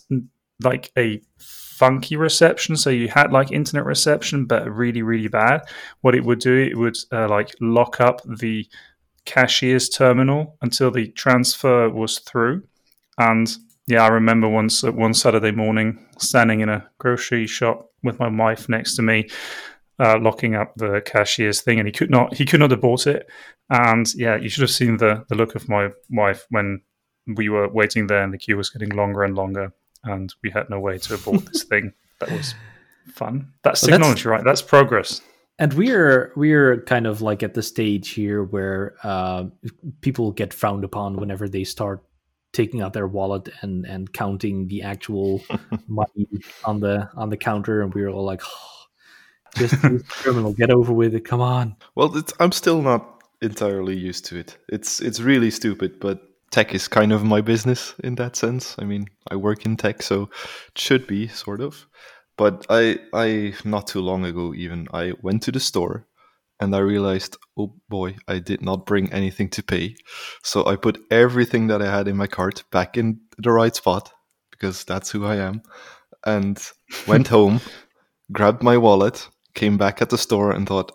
like 0.64 0.92
a 0.98 1.22
funky 1.38 2.16
reception, 2.16 2.76
so 2.76 2.90
you 2.90 3.10
had 3.10 3.32
like 3.32 3.52
internet 3.52 3.86
reception, 3.86 4.46
but 4.46 4.70
really 4.70 5.02
really 5.02 5.28
bad. 5.28 5.62
What 6.02 6.16
it 6.16 6.24
would 6.24 6.40
do, 6.40 6.56
it 6.58 6.78
would 6.78 6.98
uh, 7.12 7.28
like 7.30 7.54
lock 7.62 8.02
up 8.02 8.22
the 8.24 8.68
cashier's 9.26 9.90
terminal 9.90 10.58
until 10.62 10.92
the 10.92 11.08
transfer 11.08 11.90
was 11.90 12.20
through, 12.20 12.64
and 13.18 13.56
yeah, 13.88 14.04
I 14.04 14.08
remember 14.08 14.48
once 14.48 14.82
one 14.84 15.14
Saturday 15.14 15.52
morning 15.52 16.04
standing 16.18 16.62
in 16.62 16.70
a 16.70 16.90
grocery 16.98 17.46
shop 17.46 17.92
with 18.04 18.20
my 18.20 18.28
wife 18.28 18.68
next 18.68 18.96
to 18.96 19.02
me, 19.04 19.30
uh, 20.00 20.18
locking 20.20 20.56
up 20.56 20.76
the 20.76 21.02
cashier's 21.06 21.62
thing, 21.62 21.80
and 21.80 21.88
he 21.88 21.92
could 21.92 22.10
not 22.10 22.36
he 22.36 22.46
could 22.46 22.60
not 22.60 22.72
have 22.72 22.82
bought 22.82 23.08
it. 23.08 23.28
And 23.70 24.14
yeah, 24.16 24.36
you 24.36 24.50
should 24.50 24.62
have 24.62 24.72
seen 24.72 24.98
the 24.98 25.26
the 25.30 25.36
look 25.36 25.56
of 25.56 25.70
my 25.70 25.90
wife 26.10 26.46
when 26.50 26.82
we 27.28 27.50
were 27.50 27.68
waiting 27.70 28.08
there, 28.08 28.24
and 28.24 28.34
the 28.34 28.38
queue 28.38 28.58
was 28.58 28.70
getting 28.70 28.90
longer 28.90 29.24
and 29.24 29.36
longer, 29.36 29.74
and 30.04 30.34
we 30.44 30.52
had 30.52 30.70
no 30.70 30.80
way 30.80 30.98
to 30.98 31.14
abort 31.16 31.46
this 31.46 31.64
thing. 31.70 31.94
That 32.20 32.32
was 32.32 32.56
fun. 33.14 33.54
That's 33.64 33.82
well, 33.82 33.92
technology, 33.92 34.16
that's, 34.16 34.26
right? 34.26 34.44
That's 34.44 34.62
progress. 34.62 35.22
And 35.58 35.74
we're 35.74 36.34
we're 36.36 36.82
kind 36.82 37.08
of 37.08 37.22
like 37.22 37.42
at 37.42 37.54
the 37.54 37.64
stage 37.64 38.10
here 38.10 38.44
where 38.44 38.96
uh, 39.04 39.46
people 40.02 40.32
get 40.32 40.54
frowned 40.54 40.84
upon 40.84 41.16
whenever 41.16 41.48
they 41.48 41.64
start 41.64 42.04
taking 42.52 42.82
out 42.82 42.94
their 42.94 43.08
wallet 43.08 43.50
and 43.62 43.86
and 43.86 44.12
counting 44.12 44.68
the 44.68 44.82
actual 44.82 45.42
money 45.88 46.28
on 46.66 46.80
the 46.80 47.10
on 47.16 47.30
the 47.30 47.38
counter, 47.38 47.82
and 47.82 47.94
we're 47.94 48.10
all 48.10 48.26
like, 48.26 48.42
oh, 48.46 48.75
"Just 49.56 49.80
criminal, 50.10 50.54
get 50.54 50.70
over 50.70 50.94
with 50.94 51.16
it, 51.16 51.26
come 51.26 51.42
on." 51.42 51.76
Well, 51.96 52.16
I'm 52.40 52.52
still 52.52 52.82
not 52.82 53.24
entirely 53.42 53.96
used 53.96 54.26
to 54.26 54.38
it. 54.38 54.58
It's 54.70 55.02
it's 55.02 55.20
really 55.20 55.52
stupid, 55.52 56.00
but 56.00 56.22
tech 56.52 56.74
is 56.74 56.88
kind 56.88 57.12
of 57.12 57.24
my 57.24 57.42
business 57.42 57.94
in 58.04 58.16
that 58.16 58.36
sense. 58.36 58.76
I 58.80 58.86
mean, 58.86 59.08
I 59.30 59.36
work 59.36 59.66
in 59.66 59.78
tech, 59.78 60.02
so 60.02 60.30
it 60.70 60.78
should 60.78 61.08
be 61.08 61.28
sort 61.28 61.62
of. 61.62 61.88
But 62.38 62.66
I 62.70 63.00
I 63.14 63.54
not 63.64 63.88
too 63.88 64.02
long 64.02 64.26
ago 64.26 64.54
even 64.54 64.88
I 64.94 65.14
went 65.22 65.44
to 65.44 65.52
the 65.52 65.60
store 65.60 66.08
and 66.60 66.76
I 66.76 66.80
realized, 66.80 67.38
oh 67.58 67.74
boy, 67.90 68.16
I 68.28 68.40
did 68.40 68.62
not 68.62 68.86
bring 68.86 69.12
anything 69.12 69.50
to 69.52 69.64
pay. 69.64 69.96
So 70.44 70.66
I 70.66 70.76
put 70.76 71.00
everything 71.12 71.68
that 71.68 71.82
I 71.82 71.92
had 71.92 72.08
in 72.08 72.18
my 72.18 72.28
cart 72.28 72.64
back 72.72 72.98
in 72.98 73.20
the 73.38 73.52
right 73.52 73.76
spot 73.76 74.12
because 74.52 74.86
that's 74.86 75.12
who 75.12 75.26
I 75.26 75.36
am, 75.36 75.62
and 76.26 76.58
went 77.08 77.28
home, 77.38 77.60
grabbed 78.32 78.64
my 78.64 78.78
wallet, 78.78 79.28
came 79.56 79.78
back 79.78 80.02
at 80.02 80.10
the 80.10 80.18
store, 80.18 80.52
and 80.52 80.68
thought, 80.68 80.92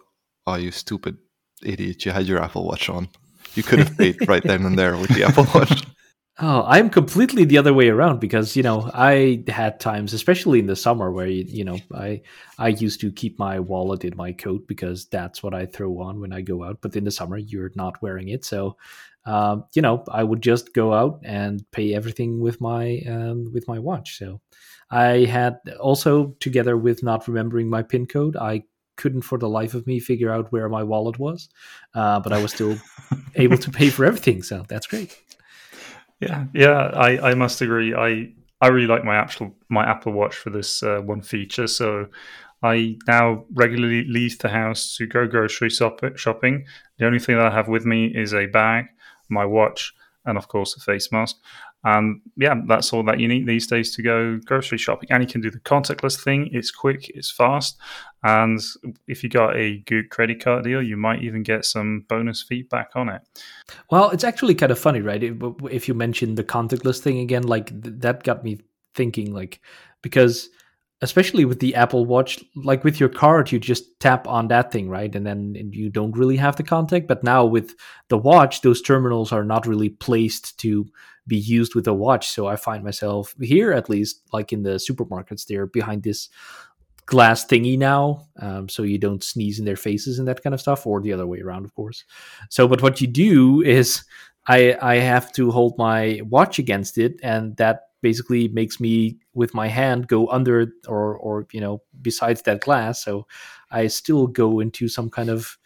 oh, 0.47 0.55
you 0.55 0.71
stupid 0.71 1.19
idiot, 1.63 2.05
you 2.05 2.13
had 2.13 2.27
your 2.27 2.43
Apple 2.43 2.67
Watch 2.67 2.89
on. 2.89 3.09
You 3.55 3.63
could 3.63 3.81
have 3.81 3.99
paid 3.99 4.29
right 4.29 4.43
then 4.43 4.65
and 4.65 4.79
there 4.79 4.97
with 4.97 5.11
the 5.11 5.25
Apple 5.25 5.47
Watch. 5.55 5.85
Oh, 6.43 6.65
I'm 6.67 6.89
completely 6.89 7.45
the 7.45 7.59
other 7.59 7.75
way 7.75 7.91
around 7.91 8.19
because 8.19 8.57
you 8.57 8.63
know 8.63 8.91
I 8.95 9.45
had 9.49 9.79
times, 9.79 10.15
especially 10.15 10.59
in 10.59 10.67
the 10.67 10.77
summer, 10.77 11.13
where 11.13 11.27
you, 11.27 11.45
you 11.47 11.65
know 11.65 11.79
I 11.95 12.23
I 12.59 12.69
used 12.69 13.01
to 13.03 13.13
keep 13.13 13.39
my 13.39 13.61
wallet 13.61 14.05
in 14.05 14.17
my 14.17 14.33
coat 14.33 14.67
because 14.67 15.07
that's 15.07 15.43
what 15.43 15.53
I 15.53 15.67
throw 15.67 16.01
on 16.01 16.19
when 16.19 16.33
I 16.33 16.41
go 16.41 16.65
out. 16.65 16.79
But 16.81 16.97
in 16.97 17.05
the 17.05 17.11
summer, 17.11 17.37
you're 17.37 17.73
not 17.75 18.01
wearing 18.01 18.29
it, 18.29 18.47
so 18.47 18.79
um, 19.27 19.65
you 19.75 19.83
know 19.83 20.03
I 20.11 20.25
would 20.25 20.41
just 20.41 20.73
go 20.73 20.95
out 20.95 21.21
and 21.25 21.63
pay 21.73 21.93
everything 21.95 22.41
with 22.41 22.59
my 22.59 23.03
um, 23.07 23.53
with 23.53 23.69
my 23.69 23.79
watch. 23.79 24.17
So 24.17 24.41
I 24.91 25.25
had 25.25 25.59
also 25.79 26.37
together 26.41 26.77
with 26.77 27.03
not 27.03 27.29
remembering 27.29 27.69
my 27.69 27.83
pin 27.83 28.07
code, 28.07 28.37
I 28.37 28.65
couldn't 28.97 29.23
for 29.23 29.39
the 29.39 29.49
life 29.49 29.75
of 29.75 29.87
me 29.87 29.99
figure 29.99 30.31
out 30.31 30.53
where 30.53 30.69
my 30.69 30.83
wallet 30.83 31.19
was, 31.19 31.49
uh, 31.95 32.21
but 32.21 32.33
I 32.33 32.39
was 32.39 32.53
still 32.53 32.77
able 33.37 33.59
to 33.59 33.71
pay 33.71 33.89
for 33.89 34.05
everything. 34.05 34.43
So 34.43 34.65
that's 34.69 34.87
great. 34.87 35.17
Yeah, 36.21 36.45
yeah, 36.53 36.91
I, 36.95 37.31
I 37.31 37.35
must 37.35 37.61
agree. 37.63 37.95
I 37.95 38.33
I 38.61 38.69
really 38.69 38.87
like 38.87 39.05
my 39.05 39.17
actual 39.17 39.57
my 39.69 39.85
Apple 39.85 40.13
Watch 40.13 40.37
for 40.37 40.51
this 40.51 40.83
uh, 40.83 41.01
one 41.01 41.23
feature. 41.23 41.67
So 41.67 42.09
I 42.63 42.99
now 43.07 43.45
regularly 43.55 44.05
leave 44.07 44.39
the 44.39 44.51
house 44.51 44.97
to 44.97 45.07
go 45.07 45.27
grocery 45.27 45.71
shop- 45.71 46.17
shopping. 46.17 46.67
The 46.99 47.07
only 47.07 47.19
thing 47.19 47.39
that 47.39 47.47
I 47.47 47.55
have 47.55 47.69
with 47.69 47.87
me 47.87 48.07
is 48.15 48.35
a 48.35 48.47
bag, 48.47 48.87
my 49.31 49.47
watch, 49.47 49.95
and 50.27 50.37
of 50.37 50.49
course 50.49 50.77
a 50.77 50.81
face 50.81 51.11
mask. 51.11 51.37
And 51.83 52.21
yeah, 52.37 52.57
that's 52.69 52.93
all 52.93 53.03
that 53.05 53.21
you 53.21 53.27
need 53.27 53.47
these 53.47 53.67
days 53.67 53.95
to 53.97 54.03
go 54.03 54.39
grocery 54.45 54.77
shopping. 54.77 55.09
And 55.11 55.23
you 55.23 55.27
can 55.27 55.41
do 55.41 55.51
the 55.51 55.61
contactless 55.61 56.23
thing. 56.23 56.51
It's 56.53 56.71
quick, 56.71 57.09
it's 57.11 57.31
fast. 57.31 57.79
And 58.23 58.61
if 59.07 59.23
you 59.23 59.31
got 59.31 59.57
a 59.57 59.79
good 59.87 60.11
credit 60.11 60.45
card 60.45 60.65
deal, 60.65 60.83
you 60.83 60.99
might 60.99 61.23
even 61.23 61.43
get 61.43 61.65
some 61.65 62.05
bonus 62.09 62.43
feedback 62.43 62.91
on 62.95 63.09
it. 63.09 63.23
Well, 63.91 64.11
it's 64.11 64.25
actually 64.25 64.55
kind 64.55 64.71
of 64.71 64.79
funny, 64.79 65.01
right? 65.01 65.23
If 65.71 65.89
you 65.89 65.95
mention 65.95 66.35
the 66.35 66.45
contactless 66.45 67.01
thing 67.01 67.19
again, 67.19 67.45
like 67.45 67.71
that 67.83 68.25
got 68.25 68.45
me 68.45 68.59
thinking, 68.95 69.33
like, 69.33 69.61
because 70.03 70.51
especially 71.03 71.45
with 71.45 71.61
the 71.61 71.75
Apple 71.75 72.05
Watch, 72.05 72.45
like 72.55 72.85
with 72.85 73.01
your 73.01 73.09
card, 73.09 73.51
you 73.51 73.59
just 73.59 73.99
tap 74.01 74.29
on 74.29 74.49
that 74.49 74.71
thing, 74.71 74.89
right? 74.89 75.15
And 75.15 75.27
then 75.27 75.71
you 75.73 75.89
don't 75.89 76.17
really 76.17 76.37
have 76.37 76.57
the 76.57 76.63
contact. 76.63 77.09
But 77.09 77.25
now 77.25 77.45
with 77.45 77.75
the 78.09 78.19
watch, 78.19 78.61
those 78.61 78.83
terminals 78.83 79.33
are 79.33 79.45
not 79.45 79.67
really 79.67 79.89
placed 79.89 80.59
to 80.61 80.87
be 81.27 81.39
used 81.39 81.75
with 81.75 81.87
a 81.87 81.95
watch. 81.95 82.29
So 82.29 82.47
I 82.47 82.57
find 82.57 82.85
myself 82.85 83.35
here, 83.41 83.73
at 83.73 83.89
least, 83.89 84.23
like 84.33 84.53
in 84.53 84.63
the 84.63 84.77
supermarkets, 84.77 85.47
they're 85.47 85.67
behind 85.67 86.03
this 86.03 86.29
glass 87.07 87.45
thingy 87.45 87.77
now, 87.77 88.29
um, 88.41 88.69
so 88.69 88.85
you 88.85 88.97
don't 88.97 89.25
sneeze 89.25 89.59
in 89.59 89.65
their 89.65 89.77
faces 89.77 90.19
and 90.19 90.29
that 90.29 90.43
kind 90.43 90.55
of 90.55 90.61
stuff, 90.61 90.87
or 90.87 91.01
the 91.01 91.13
other 91.13 91.27
way 91.27 91.41
around, 91.41 91.65
of 91.65 91.75
course. 91.75 92.05
So, 92.51 92.69
but 92.69 92.83
what 92.83 93.01
you 93.01 93.09
do 93.09 93.63
is, 93.63 94.05
I 94.47 94.77
I 94.81 94.97
have 94.97 95.33
to 95.33 95.51
hold 95.51 95.77
my 95.77 96.21
watch 96.25 96.59
against 96.59 96.99
it, 96.99 97.19
and 97.23 97.57
that 97.57 97.89
basically 98.01 98.49
makes 98.49 98.81
me 98.81 99.19
with 99.35 99.55
my 99.55 99.69
hand 99.69 100.09
go 100.09 100.29
under 100.29 100.73
or 100.89 101.17
or 101.17 101.47
you 101.53 101.61
know 101.61 101.83
besides 102.03 102.43
that 102.43 102.61
glass. 102.61 103.03
So 103.05 103.27
I 103.71 103.87
still 103.87 104.27
go 104.27 104.61
into 104.61 104.89
some 104.89 105.11
kind 105.11 105.31
of 105.31 105.59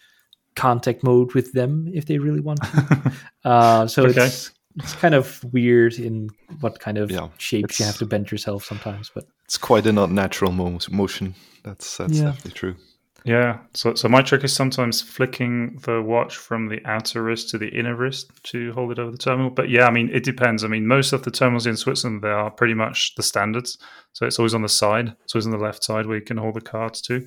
contact 0.57 1.03
mode 1.03 1.35
with 1.35 1.53
them 1.53 1.89
if 1.93 2.07
they 2.07 2.19
really 2.19 2.41
want 2.41 2.63
to. 2.63 3.13
uh, 3.45 3.87
so 3.87 4.07
okay. 4.07 4.27
it's 4.27 4.53
it's 4.77 4.95
kind 4.95 5.15
of 5.15 5.43
weird 5.53 5.95
in 5.95 6.31
what 6.61 6.81
kind 6.81 6.99
of 6.99 7.11
yeah, 7.11 7.29
shapes 7.39 7.79
you 7.79 7.87
have 7.87 7.99
to 7.99 8.07
bend 8.07 8.31
yourself 8.31 8.65
sometimes, 8.65 9.11
but 9.15 9.25
it's 9.45 9.59
quite 9.59 9.87
an 9.87 9.99
unnatural 9.99 10.53
mo- 10.53 10.79
motion. 10.91 11.35
That's 11.63 11.97
that's 11.97 12.19
yeah. 12.19 12.25
definitely 12.25 12.53
true. 12.53 12.77
Yeah. 13.25 13.61
So 13.73 13.95
so 13.95 14.07
my 14.07 14.21
trick 14.21 14.45
is 14.45 14.53
sometimes 14.53 15.01
flicking 15.01 15.79
the 15.85 16.03
watch 16.03 16.37
from 16.37 16.69
the 16.69 16.85
outer 16.85 17.23
wrist 17.23 17.49
to 17.51 17.59
the 17.59 17.69
inner 17.69 17.97
wrist 17.97 18.31
to 18.45 18.71
hold 18.73 18.93
it 18.93 18.99
over 18.99 19.11
the 19.11 19.17
terminal. 19.17 19.49
But 19.51 19.71
yeah, 19.71 19.87
I 19.87 19.91
mean 19.91 20.11
it 20.13 20.25
depends. 20.25 20.63
I 20.63 20.69
mean 20.69 20.87
most 20.87 21.15
of 21.15 21.23
the 21.23 21.31
terminals 21.31 21.67
in 21.67 21.77
Switzerland 21.77 22.21
they 22.21 22.29
are 22.29 22.51
pretty 22.51 22.75
much 22.75 23.15
the 23.17 23.23
standards. 23.23 23.79
So 24.13 24.27
it's 24.27 24.39
always 24.39 24.53
on 24.53 24.61
the 24.61 24.69
side. 24.69 25.17
It's 25.25 25.35
always 25.35 25.47
on 25.47 25.53
the 25.53 25.59
left 25.59 25.83
side 25.83 26.07
where 26.07 26.19
you 26.19 26.23
can 26.23 26.37
hold 26.37 26.55
the 26.55 26.61
cards 26.61 27.01
to. 27.03 27.27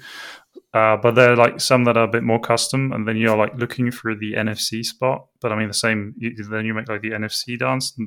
Uh, 0.72 0.98
but 0.98 1.16
there 1.16 1.32
are 1.34 1.36
like 1.36 1.60
some 1.60 1.84
that 1.86 1.98
are 1.98 2.04
a 2.04 2.08
bit 2.08 2.24
more 2.24 2.39
custom, 2.39 2.92
and 2.92 3.08
then 3.08 3.18
you're 3.18 3.38
like 3.38 3.56
looking 3.56 3.89
for 3.89 4.13
the 4.13 4.34
NFC 4.34 4.86
spot. 4.86 5.25
But 5.42 5.51
I 5.51 5.58
mean 5.58 5.70
the 5.70 5.74
same. 5.74 6.13
You, 6.18 6.36
then 6.44 6.66
you 6.66 6.75
make 6.75 6.89
like 6.89 7.01
the 7.01 7.12
NFC 7.12 7.58
dance. 7.58 7.98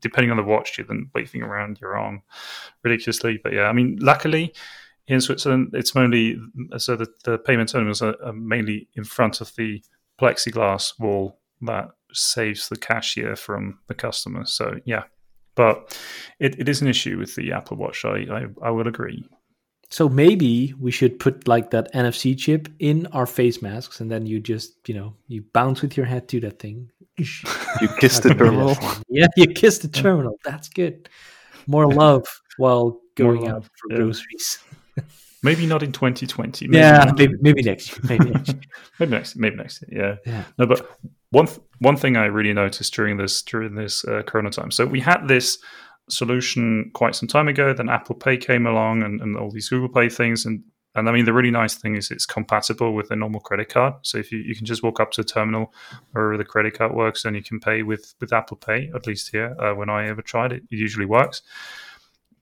Depending 0.00 0.32
on 0.32 0.36
the 0.36 0.42
watch, 0.42 0.76
you're 0.76 0.86
then 0.86 1.10
waving 1.14 1.42
around 1.42 1.78
your 1.80 1.96
arm 1.96 2.22
ridiculously. 2.82 3.38
But 3.42 3.52
yeah, 3.52 3.64
I 3.64 3.72
mean 3.72 3.96
luckily 4.00 4.52
in 5.08 5.20
Switzerland, 5.20 5.70
it's 5.72 5.94
mainly 5.94 6.38
so 6.76 6.94
that 6.94 7.24
the 7.24 7.38
payment 7.38 7.70
terminals 7.70 8.02
are, 8.02 8.14
are 8.22 8.32
mainly 8.32 8.88
in 8.94 9.04
front 9.04 9.40
of 9.40 9.54
the 9.56 9.82
plexiglass 10.20 10.98
wall 11.00 11.40
that 11.62 11.88
saves 12.12 12.68
the 12.68 12.76
cashier 12.76 13.34
from 13.34 13.78
the 13.86 13.94
customer. 13.94 14.44
So 14.44 14.74
yeah, 14.84 15.04
but 15.54 15.98
it, 16.38 16.58
it 16.60 16.68
is 16.68 16.82
an 16.82 16.88
issue 16.88 17.18
with 17.18 17.34
the 17.34 17.52
Apple 17.52 17.78
Watch. 17.78 18.04
I, 18.04 18.26
I, 18.30 18.46
I 18.62 18.70
would 18.70 18.86
agree. 18.86 19.26
So 19.90 20.10
maybe 20.10 20.74
we 20.78 20.90
should 20.90 21.18
put 21.18 21.48
like 21.48 21.70
that 21.70 21.92
NFC 21.94 22.36
chip 22.36 22.68
in 22.78 23.06
our 23.08 23.24
face 23.24 23.62
masks, 23.62 24.00
and 24.00 24.10
then 24.10 24.26
you 24.26 24.38
just 24.40 24.74
you 24.86 24.94
know 24.94 25.14
you 25.26 25.42
bounce 25.54 25.80
with 25.80 25.96
your 25.96 26.04
head 26.04 26.28
to 26.28 26.40
that 26.40 26.58
thing. 26.58 26.90
You 27.16 27.88
kiss 27.98 28.20
the 28.20 28.34
terminal. 28.34 28.76
Yeah, 29.08 29.26
you 29.36 29.46
kiss 29.46 29.78
the 29.78 29.88
terminal. 29.88 30.38
That's 30.44 30.68
good. 30.68 31.08
More 31.66 31.90
love 31.90 32.26
while 32.58 33.00
going 33.14 33.40
More 33.40 33.50
out 33.50 33.64
for 33.64 34.02
yeah. 34.02 34.12
Maybe 35.42 35.66
not 35.66 35.82
in 35.82 35.92
2020. 35.92 36.66
Maybe 36.66 36.78
yeah, 36.78 37.12
maybe, 37.16 37.34
maybe, 37.40 37.62
next 37.62 37.90
year. 37.90 38.00
Maybe 38.08 38.30
next 38.30 38.48
year. 38.48 38.60
maybe 38.98 39.12
next. 39.12 39.36
Maybe 39.36 39.56
next. 39.56 39.84
Yeah. 39.88 40.16
yeah. 40.26 40.44
No, 40.58 40.66
but 40.66 40.98
one 41.30 41.46
th- 41.46 41.60
one 41.78 41.96
thing 41.96 42.16
I 42.16 42.24
really 42.24 42.52
noticed 42.52 42.92
during 42.92 43.18
this 43.18 43.42
during 43.42 43.76
this 43.76 44.04
uh, 44.04 44.22
Corona 44.26 44.50
time. 44.50 44.72
So 44.72 44.84
we 44.84 44.98
had 44.98 45.28
this 45.28 45.58
solution 46.10 46.90
quite 46.92 47.14
some 47.14 47.28
time 47.28 47.46
ago. 47.46 47.72
Then 47.72 47.88
Apple 47.88 48.16
Pay 48.16 48.36
came 48.36 48.66
along, 48.66 49.04
and, 49.04 49.20
and 49.20 49.36
all 49.36 49.50
these 49.50 49.68
Google 49.68 49.88
Pay 49.88 50.08
things, 50.08 50.44
and 50.44 50.64
and 50.94 51.08
I 51.08 51.12
mean 51.12 51.24
the 51.24 51.32
really 51.32 51.50
nice 51.50 51.76
thing 51.76 51.94
is 51.94 52.10
it's 52.10 52.26
compatible 52.26 52.94
with 52.94 53.10
a 53.12 53.16
normal 53.16 53.40
credit 53.40 53.68
card. 53.68 53.94
So 54.02 54.18
if 54.18 54.32
you, 54.32 54.38
you 54.38 54.56
can 54.56 54.66
just 54.66 54.82
walk 54.82 54.98
up 54.98 55.12
to 55.12 55.20
a 55.20 55.24
terminal 55.24 55.72
where 56.12 56.36
the 56.36 56.44
credit 56.44 56.76
card 56.76 56.94
works, 56.94 57.24
and 57.24 57.36
you 57.36 57.42
can 57.42 57.60
pay 57.60 57.82
with 57.82 58.14
with 58.20 58.32
Apple 58.32 58.56
Pay. 58.56 58.90
At 58.94 59.06
least 59.06 59.30
here, 59.30 59.54
uh, 59.60 59.74
when 59.74 59.88
I 59.88 60.08
ever 60.08 60.22
tried 60.22 60.52
it, 60.52 60.64
it 60.70 60.76
usually 60.76 61.06
works. 61.06 61.42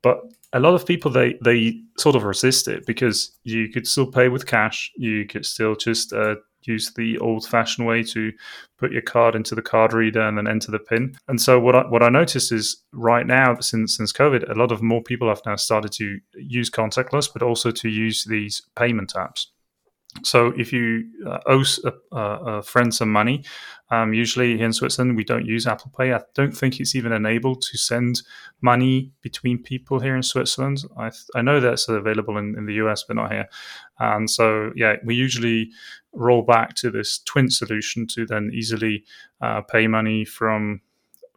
But 0.07 0.19
a 0.53 0.61
lot 0.61 0.75
of 0.75 0.87
people 0.87 1.11
they 1.11 1.35
they 1.43 1.61
sort 1.99 2.17
of 2.17 2.23
resist 2.23 2.69
it 2.69 2.87
because 2.87 3.37
you 3.43 3.69
could 3.73 3.87
still 3.89 4.11
pay 4.19 4.29
with 4.29 4.47
cash. 4.47 4.93
You 4.97 5.27
could 5.27 5.45
still 5.45 5.75
just 5.75 6.13
uh, 6.13 6.37
use 6.63 6.93
the 6.95 7.19
old-fashioned 7.19 7.87
way 7.87 8.03
to 8.03 8.33
put 8.79 8.93
your 8.93 9.03
card 9.03 9.35
into 9.35 9.55
the 9.57 9.63
card 9.73 9.93
reader 9.93 10.21
and 10.21 10.37
then 10.37 10.47
enter 10.49 10.71
the 10.71 10.79
pin. 10.91 11.17
And 11.29 11.41
so 11.41 11.59
what 11.59 11.75
I, 11.75 11.83
what 11.89 12.03
I 12.03 12.09
noticed 12.09 12.53
is 12.53 12.85
right 12.93 13.27
now 13.27 13.59
since 13.61 13.97
since 13.97 14.13
COVID, 14.13 14.49
a 14.49 14.59
lot 14.63 14.71
of 14.73 14.81
more 14.81 15.03
people 15.03 15.29
have 15.29 15.43
now 15.45 15.57
started 15.57 15.93
to 15.93 16.07
use 16.35 16.71
contactless, 16.71 17.33
but 17.33 17.43
also 17.43 17.73
to 17.73 17.89
use 17.89 18.25
these 18.25 18.63
payment 18.77 19.13
apps. 19.15 19.47
So 20.23 20.53
if 20.57 20.73
you 20.73 21.09
uh, 21.27 21.39
owe 21.47 21.65
a, 21.85 22.19
a, 22.19 22.63
friend 22.63 22.93
some 22.95 23.13
money, 23.13 23.45
um, 23.91 24.13
usually 24.13 24.57
here 24.57 24.67
in 24.67 24.73
Switzerland 24.73 25.17
we 25.17 25.25
don't 25.25 25.47
use 25.47 25.67
Apple 25.67 25.93
Pay. 25.97 26.13
I 26.13 26.21
don't 26.35 26.57
think 26.57 26.81
it's 26.81 26.95
even 26.95 27.13
enabled 27.13 27.63
to 27.63 27.79
send 27.79 28.23
money 28.61 29.13
between 29.23 29.63
people 29.63 30.01
here 30.01 30.17
in 30.17 30.23
Switzerland. 30.23 30.85
I, 30.99 31.11
I 31.35 31.43
know 31.43 31.61
that's 31.61 31.89
available 31.89 32.39
in, 32.39 32.55
in 32.59 32.67
the 32.67 32.75
US, 32.75 33.05
but 33.05 33.17
not 33.17 33.33
here. 33.33 33.49
And 33.99 34.29
so 34.29 34.73
yeah, 34.75 34.97
we 35.05 35.15
usually 35.15 35.71
roll 36.13 36.43
back 36.43 36.75
to 36.77 36.91
this 36.91 37.21
Twint 37.21 37.53
solution 37.53 38.07
to 38.09 38.27
then 38.27 38.51
easily 38.53 39.05
uh, 39.41 39.63
pay 39.63 39.87
money 39.87 40.25
from 40.25 40.81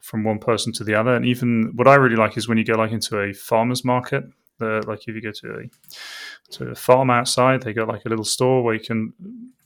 from 0.02 0.24
one 0.24 0.40
person 0.40 0.72
to 0.74 0.84
the 0.84 0.96
other. 0.96 1.14
And 1.14 1.26
even 1.26 1.74
what 1.76 1.88
I 1.88 1.96
really 1.96 2.16
like 2.16 2.38
is 2.38 2.48
when 2.48 2.58
you 2.58 2.64
go 2.64 2.76
like 2.76 2.92
into 2.92 3.20
a 3.20 3.34
farmer's 3.34 3.84
market 3.84 4.24
the 4.60 4.84
like 4.88 5.08
if 5.08 5.16
you 5.16 5.22
go 5.22 5.32
to 5.32 5.54
a 5.56 6.52
to 6.52 6.72
a 6.72 6.76
farm 6.76 7.10
outside, 7.10 7.64
they 7.64 7.74
got 7.74 7.88
like 7.88 8.06
a 8.06 8.10
little 8.10 8.26
store 8.26 8.64
where 8.64 8.74
you 8.74 8.80
can 8.80 9.14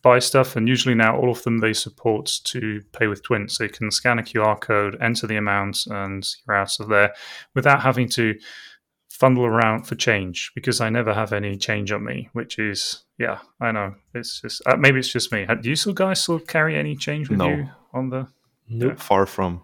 buy 0.02 0.20
stuff, 0.20 0.56
and 0.56 0.68
usually 0.68 0.96
now 0.96 1.18
all 1.18 1.32
of 1.32 1.44
them 1.44 1.60
they 1.60 1.74
support 1.74 2.32
to 2.46 2.82
pay 2.92 3.08
with 3.08 3.24
Twint, 3.24 3.52
so 3.52 3.64
you 3.64 3.70
can 3.70 3.92
scan 3.92 4.20
a 4.20 4.24
QR 4.24 4.60
code, 4.60 4.98
enter 5.02 5.28
the 5.28 5.38
amount, 5.38 5.86
and 5.88 6.28
you're 6.48 6.56
out 6.56 6.80
of 6.80 6.90
there 6.90 7.14
without 7.56 7.82
having 7.82 8.08
to 8.10 8.36
fumble 9.10 9.46
around 9.46 9.84
for 9.84 9.96
change 9.96 10.52
because 10.56 10.82
I 10.82 10.90
never 10.90 11.14
have 11.14 11.34
any 11.34 11.56
change 11.56 11.92
on 11.92 12.04
me, 12.04 12.30
which 12.34 12.58
is 12.60 13.04
yeah, 13.18 13.40
I 13.62 13.72
know 13.72 13.96
it's 14.14 14.42
just 14.42 14.62
uh, 14.66 14.76
maybe 14.76 15.00
it's 15.00 15.12
just 15.12 15.32
me. 15.32 15.46
Do 15.62 15.70
you 15.70 15.76
still 15.76 15.94
guys 15.94 16.22
still 16.22 16.40
carry 16.40 16.76
any 16.76 16.96
change 16.96 17.30
with 17.30 17.40
no. 17.40 17.50
you 17.50 17.70
on 17.94 18.10
the? 18.10 18.28
Nope. 18.68 18.94
Yeah. 18.94 18.96
Far 18.96 19.26
from. 19.26 19.62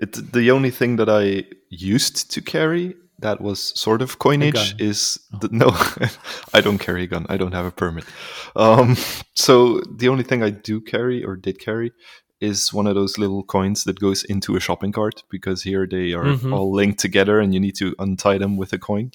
It 0.00 0.32
the 0.32 0.50
only 0.50 0.70
thing 0.70 0.96
that 0.96 1.08
I 1.08 1.44
used 1.68 2.30
to 2.32 2.40
carry 2.40 2.96
that 3.18 3.40
was 3.40 3.78
sort 3.78 4.02
of 4.02 4.18
coinage 4.18 4.74
is 4.80 5.18
oh. 5.34 5.38
the, 5.38 5.48
no 5.50 5.68
i 6.54 6.60
don't 6.60 6.78
carry 6.78 7.04
a 7.04 7.06
gun 7.06 7.26
i 7.28 7.36
don't 7.36 7.52
have 7.54 7.66
a 7.66 7.70
permit 7.70 8.04
um, 8.56 8.96
so 9.34 9.80
the 9.80 10.08
only 10.08 10.24
thing 10.24 10.42
i 10.42 10.50
do 10.50 10.80
carry 10.80 11.24
or 11.24 11.36
did 11.36 11.58
carry 11.58 11.92
is 12.40 12.72
one 12.72 12.86
of 12.86 12.94
those 12.94 13.18
little 13.18 13.42
coins 13.42 13.82
that 13.82 13.98
goes 13.98 14.22
into 14.24 14.54
a 14.54 14.60
shopping 14.60 14.92
cart 14.92 15.24
because 15.28 15.64
here 15.64 15.86
they 15.86 16.12
are 16.12 16.24
mm-hmm. 16.24 16.52
all 16.52 16.72
linked 16.72 17.00
together 17.00 17.40
and 17.40 17.52
you 17.52 17.58
need 17.58 17.74
to 17.74 17.96
untie 17.98 18.38
them 18.38 18.56
with 18.56 18.72
a 18.72 18.78
coin 18.78 19.10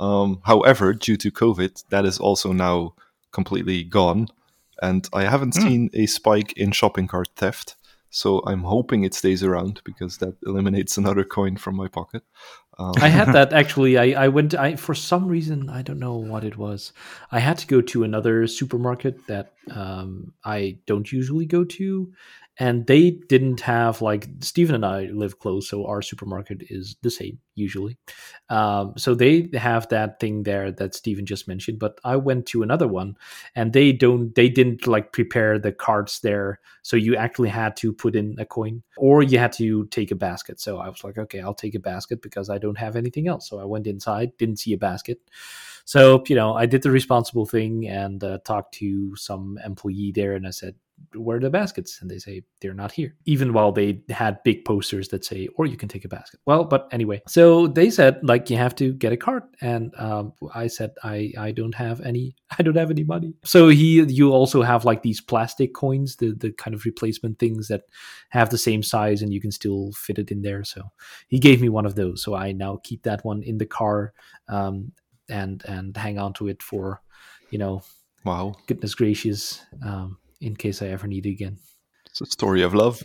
um, 0.00 0.40
however 0.44 0.94
due 0.94 1.16
to 1.16 1.30
covid 1.30 1.82
that 1.90 2.04
is 2.04 2.18
also 2.18 2.52
now 2.52 2.94
completely 3.32 3.82
gone 3.82 4.28
and 4.80 5.08
i 5.12 5.24
haven't 5.24 5.54
mm. 5.54 5.62
seen 5.62 5.90
a 5.92 6.06
spike 6.06 6.52
in 6.52 6.70
shopping 6.70 7.08
cart 7.08 7.28
theft 7.36 7.76
So 8.10 8.40
I'm 8.46 8.62
hoping 8.62 9.04
it 9.04 9.14
stays 9.14 9.42
around 9.42 9.82
because 9.84 10.18
that 10.18 10.36
eliminates 10.46 10.96
another 10.96 11.24
coin 11.24 11.56
from 11.56 11.76
my 11.76 11.88
pocket. 11.88 12.22
Um, 12.78 12.92
I 12.98 13.08
had 13.08 13.32
that 13.32 13.52
actually. 13.60 13.98
I, 13.98 14.24
I 14.24 14.28
went. 14.28 14.54
I 14.54 14.76
for 14.76 14.94
some 14.94 15.26
reason 15.26 15.68
I 15.68 15.82
don't 15.82 15.98
know 15.98 16.16
what 16.16 16.44
it 16.44 16.56
was. 16.56 16.92
I 17.32 17.40
had 17.40 17.58
to 17.58 17.66
go 17.66 17.80
to 17.80 18.04
another 18.04 18.46
supermarket 18.46 19.26
that 19.26 19.52
um, 19.70 20.32
I 20.44 20.78
don't 20.86 21.10
usually 21.10 21.46
go 21.46 21.64
to, 21.64 22.12
and 22.58 22.86
they 22.86 23.12
didn't 23.28 23.60
have 23.60 24.02
like 24.02 24.28
Stephen 24.40 24.74
and 24.74 24.84
I 24.84 25.04
live 25.04 25.38
close, 25.38 25.68
so 25.68 25.86
our 25.86 26.02
supermarket 26.02 26.62
is 26.70 26.96
the 27.02 27.10
same 27.10 27.38
usually. 27.54 27.96
Um, 28.50 28.94
so 28.96 29.14
they 29.14 29.48
have 29.54 29.88
that 29.88 30.18
thing 30.18 30.42
there 30.42 30.72
that 30.72 30.94
Stephen 30.94 31.24
just 31.24 31.46
mentioned, 31.46 31.78
but 31.78 32.00
I 32.04 32.16
went 32.16 32.46
to 32.46 32.62
another 32.62 32.88
one, 32.88 33.16
and 33.54 33.72
they 33.72 33.92
don't, 33.92 34.34
they 34.34 34.48
didn't 34.48 34.86
like 34.86 35.12
prepare 35.12 35.58
the 35.58 35.72
cards 35.72 36.20
there, 36.20 36.60
so 36.82 36.96
you 36.96 37.14
actually 37.14 37.50
had 37.50 37.76
to 37.76 37.92
put 37.92 38.16
in 38.16 38.34
a 38.38 38.44
coin 38.44 38.82
or 38.96 39.22
you 39.22 39.38
had 39.38 39.52
to 39.52 39.86
take 39.86 40.10
a 40.10 40.16
basket. 40.16 40.58
So 40.60 40.78
I 40.78 40.88
was 40.88 41.04
like, 41.04 41.18
okay, 41.18 41.40
I'll 41.40 41.54
take 41.54 41.76
a 41.76 41.80
basket 41.80 42.22
because 42.22 42.50
I 42.50 42.58
don't 42.58 42.78
have 42.78 42.96
anything 42.96 43.28
else. 43.28 43.48
So 43.48 43.60
I 43.60 43.64
went 43.64 43.86
inside, 43.86 44.36
didn't 44.36 44.58
see 44.58 44.72
a 44.72 44.78
basket. 44.78 45.20
So 45.84 46.24
you 46.26 46.34
know, 46.34 46.54
I 46.54 46.66
did 46.66 46.82
the 46.82 46.90
responsible 46.90 47.46
thing 47.46 47.88
and 47.88 48.22
uh, 48.22 48.38
talked 48.44 48.74
to 48.74 49.14
some 49.16 49.58
employee 49.64 50.12
there, 50.12 50.34
and 50.34 50.46
I 50.46 50.50
said, 50.50 50.74
where 51.14 51.38
are 51.38 51.40
the 51.40 51.50
baskets? 51.50 52.00
And 52.00 52.10
they 52.10 52.18
say 52.18 52.42
they're 52.60 52.74
not 52.74 52.92
here, 52.92 53.16
even 53.24 53.52
while 53.52 53.72
they 53.72 54.02
had 54.10 54.42
big 54.42 54.64
posters 54.64 55.08
that 55.08 55.24
say, 55.24 55.48
or 55.56 55.66
you 55.66 55.76
can 55.76 55.88
take 55.88 56.04
a 56.04 56.08
basket. 56.08 56.40
Well, 56.46 56.64
but 56.64 56.88
anyway, 56.92 57.22
so 57.26 57.66
they 57.66 57.90
said 57.90 58.20
like 58.22 58.50
you 58.50 58.56
have 58.56 58.74
to 58.76 58.92
get 58.92 59.12
a 59.12 59.16
card, 59.16 59.44
and 59.60 59.92
um, 59.98 60.32
I 60.54 60.66
said 60.66 60.92
I 61.02 61.32
I 61.38 61.52
don't 61.52 61.74
have 61.74 62.00
any 62.00 62.36
I 62.58 62.62
don't 62.62 62.76
have 62.76 62.90
any 62.90 63.04
money. 63.04 63.34
So 63.44 63.68
he 63.68 64.02
you 64.02 64.32
also 64.32 64.62
have 64.62 64.84
like 64.84 65.02
these 65.02 65.20
plastic 65.20 65.74
coins, 65.74 66.16
the 66.16 66.34
the 66.34 66.52
kind 66.52 66.74
of 66.74 66.84
replacement 66.84 67.38
things 67.38 67.68
that 67.68 67.82
have 68.30 68.50
the 68.50 68.58
same 68.58 68.82
size 68.82 69.22
and 69.22 69.32
you 69.32 69.40
can 69.40 69.50
still 69.50 69.92
fit 69.92 70.18
it 70.18 70.30
in 70.30 70.42
there. 70.42 70.64
So 70.64 70.90
he 71.28 71.38
gave 71.38 71.60
me 71.60 71.68
one 71.68 71.86
of 71.86 71.94
those, 71.94 72.22
so 72.22 72.34
I 72.34 72.52
now 72.52 72.80
keep 72.82 73.02
that 73.04 73.24
one 73.24 73.42
in 73.42 73.58
the 73.58 73.66
car 73.66 74.12
um, 74.48 74.92
and 75.28 75.64
and 75.66 75.96
hang 75.96 76.18
on 76.18 76.32
to 76.34 76.48
it 76.48 76.62
for 76.62 77.00
you 77.50 77.58
know 77.58 77.82
wow 78.24 78.54
goodness 78.66 78.94
gracious. 78.94 79.64
Um, 79.84 80.18
in 80.40 80.56
case 80.56 80.82
I 80.82 80.88
ever 80.88 81.06
need 81.06 81.26
it 81.26 81.30
again. 81.30 81.58
It's 82.06 82.20
a 82.20 82.26
story 82.26 82.62
of 82.62 82.74
love. 82.74 83.02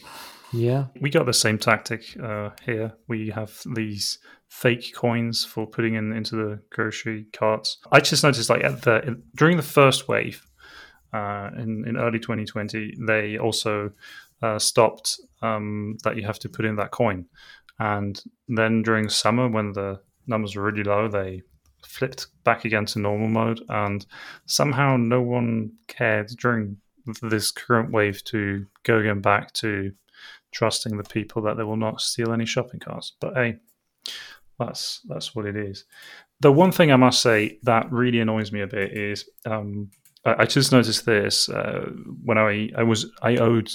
Yeah. 0.53 0.85
We 1.01 1.09
got 1.09 1.25
the 1.25 1.33
same 1.33 1.57
tactic 1.57 2.15
uh, 2.21 2.51
here. 2.63 2.93
We 3.07 3.29
have 3.31 3.59
these 3.75 4.19
fake 4.49 4.93
coins 4.95 5.43
for 5.43 5.65
putting 5.65 5.95
in 5.95 6.13
into 6.13 6.35
the 6.35 6.59
grocery 6.69 7.25
carts. 7.33 7.79
I 7.91 7.99
just 7.99 8.23
noticed, 8.23 8.49
like, 8.49 8.63
at 8.63 8.83
the 8.83 9.21
during 9.35 9.57
the 9.57 9.63
first 9.63 10.07
wave 10.07 10.45
uh, 11.11 11.49
in 11.57 11.85
in 11.87 11.97
early 11.97 12.19
2020, 12.19 12.97
they 13.07 13.37
also 13.37 13.91
uh, 14.43 14.59
stopped 14.59 15.19
um, 15.41 15.97
that 16.03 16.15
you 16.17 16.23
have 16.23 16.39
to 16.39 16.49
put 16.49 16.65
in 16.65 16.75
that 16.75 16.91
coin, 16.91 17.25
and 17.79 18.21
then 18.47 18.83
during 18.83 19.09
summer 19.09 19.49
when 19.49 19.73
the 19.73 19.99
numbers 20.27 20.55
were 20.55 20.63
really 20.63 20.83
low, 20.83 21.07
they 21.07 21.41
flipped 21.83 22.27
back 22.43 22.63
again 22.63 22.85
to 22.85 22.99
normal 22.99 23.27
mode, 23.27 23.61
and 23.69 24.05
somehow 24.45 24.97
no 24.97 25.21
one 25.21 25.71
cared 25.87 26.27
during 26.39 26.77
this 27.21 27.51
current 27.51 27.91
wave 27.91 28.23
to 28.25 28.65
go 28.83 28.99
again 28.99 29.21
back 29.21 29.53
to 29.53 29.91
trusting 30.53 30.97
the 30.97 31.03
people 31.03 31.41
that 31.41 31.57
they 31.57 31.63
will 31.63 31.77
not 31.77 32.01
steal 32.01 32.31
any 32.31 32.45
shopping 32.45 32.79
carts. 32.79 33.13
But 33.19 33.35
hey, 33.35 33.57
that's 34.59 35.01
that's 35.07 35.35
what 35.35 35.45
it 35.45 35.55
is. 35.55 35.85
The 36.39 36.51
one 36.51 36.71
thing 36.71 36.91
I 36.91 36.97
must 36.97 37.21
say 37.21 37.59
that 37.63 37.91
really 37.91 38.19
annoys 38.19 38.51
me 38.51 38.61
a 38.61 38.67
bit 38.67 38.93
is 38.93 39.29
um, 39.45 39.89
I, 40.25 40.43
I, 40.43 40.45
just 40.45 40.71
noticed 40.71 41.05
this 41.05 41.49
uh, 41.49 41.89
when 42.23 42.37
I 42.37 42.69
I 42.77 42.83
was 42.83 43.11
I 43.21 43.37
owed 43.37 43.69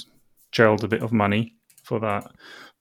Gerald 0.51 0.83
a 0.83 0.87
bit 0.87 1.03
of 1.03 1.11
money 1.11 1.55
for 1.83 1.99
that 1.99 2.31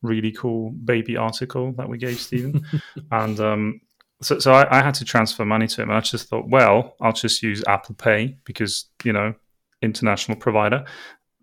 really 0.02 0.30
cool 0.32 0.70
baby 0.70 1.16
article 1.16 1.72
that 1.72 1.88
we 1.88 1.98
gave 1.98 2.20
Stephen, 2.20 2.64
and 3.10 3.40
um, 3.40 3.80
so 4.22 4.38
so 4.38 4.52
I, 4.52 4.78
I 4.78 4.82
had 4.82 4.94
to 4.94 5.04
transfer 5.04 5.44
money 5.44 5.66
to 5.68 5.82
him. 5.82 5.90
And 5.90 5.98
I 5.98 6.00
just 6.00 6.28
thought, 6.28 6.48
well, 6.48 6.94
I'll 7.00 7.12
just 7.12 7.42
use 7.42 7.64
Apple 7.66 7.94
Pay 7.94 8.38
because 8.44 8.86
you 9.04 9.12
know 9.12 9.34
international 9.82 10.36
provider, 10.36 10.84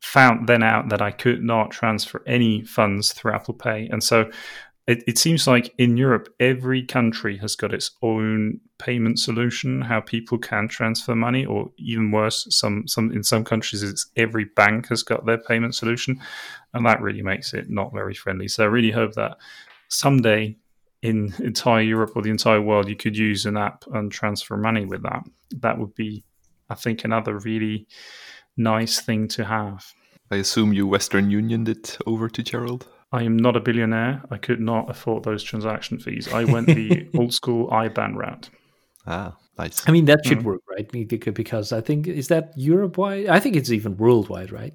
found 0.02 0.48
then 0.48 0.64
out 0.64 0.90
that 0.90 1.02
I 1.02 1.12
could 1.12 1.44
not 1.44 1.72
transfer 1.72 2.22
any 2.28 2.64
funds 2.64 3.14
through 3.14 3.34
Apple 3.34 3.54
Pay. 3.54 3.88
And 3.92 4.04
so 4.04 4.30
it, 4.88 5.04
it, 5.08 5.18
seems 5.18 5.48
like 5.48 5.74
in 5.80 5.98
Europe, 5.98 6.30
every 6.40 6.84
country 6.84 7.38
has 7.38 7.56
got 7.56 7.74
its 7.74 7.92
own 8.04 8.60
payment 8.78 9.18
solution, 9.18 9.82
how 9.82 10.00
people 10.02 10.38
can 10.38 10.68
transfer 10.68 11.16
money, 11.16 11.44
or 11.44 11.72
even 11.78 12.12
worse, 12.12 12.46
some 12.52 12.88
some 12.88 13.12
in 13.12 13.24
some 13.24 13.44
countries, 13.44 13.82
it's 13.82 14.12
every 14.16 14.46
bank 14.46 14.90
has 14.90 15.02
got 15.02 15.26
their 15.26 15.40
payment 15.40 15.74
solution, 15.74 16.22
and 16.76 16.86
that 16.86 17.02
really 17.02 17.24
makes 17.24 17.52
it 17.54 17.68
not 17.68 17.94
very 17.94 18.14
friendly. 18.14 18.48
So 18.48 18.64
I 18.64 18.68
really 18.68 18.92
hope 18.92 19.14
that 19.14 19.38
someday 19.88 20.56
in 21.02 21.34
entire 21.40 21.82
Europe 21.82 22.12
or 22.16 22.22
the 22.22 22.32
entire 22.32 22.62
world, 22.62 22.88
you 22.88 22.96
could 22.96 23.18
use 23.18 23.46
an 23.46 23.58
app 23.58 23.86
and 23.94 24.12
transfer 24.12 24.58
money 24.58 24.86
with 24.86 25.04
that. 25.04 25.24
That 25.62 25.78
would 25.78 25.94
be, 25.96 26.24
I 26.70 26.76
think, 26.76 27.04
another 27.04 27.38
really 27.38 27.88
nice 28.58 29.00
thing 29.00 29.28
to 29.30 29.46
have. 29.46 29.86
I 30.32 30.38
assume 30.38 30.74
you 30.74 30.88
Western 30.88 31.30
Union 31.30 31.68
it 31.68 31.98
over 32.06 32.30
to 32.30 32.44
Gerald? 32.44 32.88
I 33.12 33.24
am 33.24 33.38
not 33.38 33.56
a 33.56 33.60
billionaire. 33.60 34.24
I 34.32 34.38
could 34.38 34.60
not 34.60 34.90
afford 34.90 35.24
those 35.24 35.44
transaction 35.44 36.00
fees. 36.00 36.28
I 36.34 36.44
went 36.44 36.68
the 36.68 37.08
old 37.18 37.34
school 37.34 37.70
IBAN 37.70 38.16
route. 38.16 38.50
Ah, 39.06 39.38
nice. 39.58 39.88
I 39.88 39.92
mean, 39.92 40.06
that 40.06 40.26
should 40.26 40.40
mm. 40.40 40.44
work, 40.44 40.62
right? 40.70 40.90
Because 41.34 41.72
I 41.72 41.82
think, 41.82 42.08
is 42.08 42.28
that 42.30 42.54
Europe 42.58 42.98
wide? 42.98 43.28
I 43.28 43.40
think 43.40 43.56
it's 43.56 43.72
even 43.72 43.98
worldwide, 43.98 44.52
right? 44.52 44.74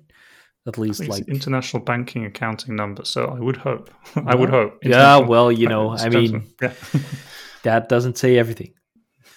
At 0.66 0.78
least 0.78 1.08
like 1.08 1.26
international 1.26 1.82
banking 1.82 2.26
accounting 2.26 2.76
number. 2.76 3.04
So 3.04 3.26
I 3.26 3.40
would 3.40 3.56
hope. 3.56 3.90
I 4.26 4.34
would 4.34 4.50
hope. 4.50 4.78
Yeah, 4.84 5.16
well, 5.16 5.50
you 5.50 5.66
know, 5.66 5.90
I 5.96 6.08
mean, 6.10 6.46
yeah. 6.62 6.74
that 7.64 7.88
doesn't 7.88 8.18
say 8.18 8.38
everything. 8.38 8.74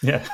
Yeah, 0.02 0.28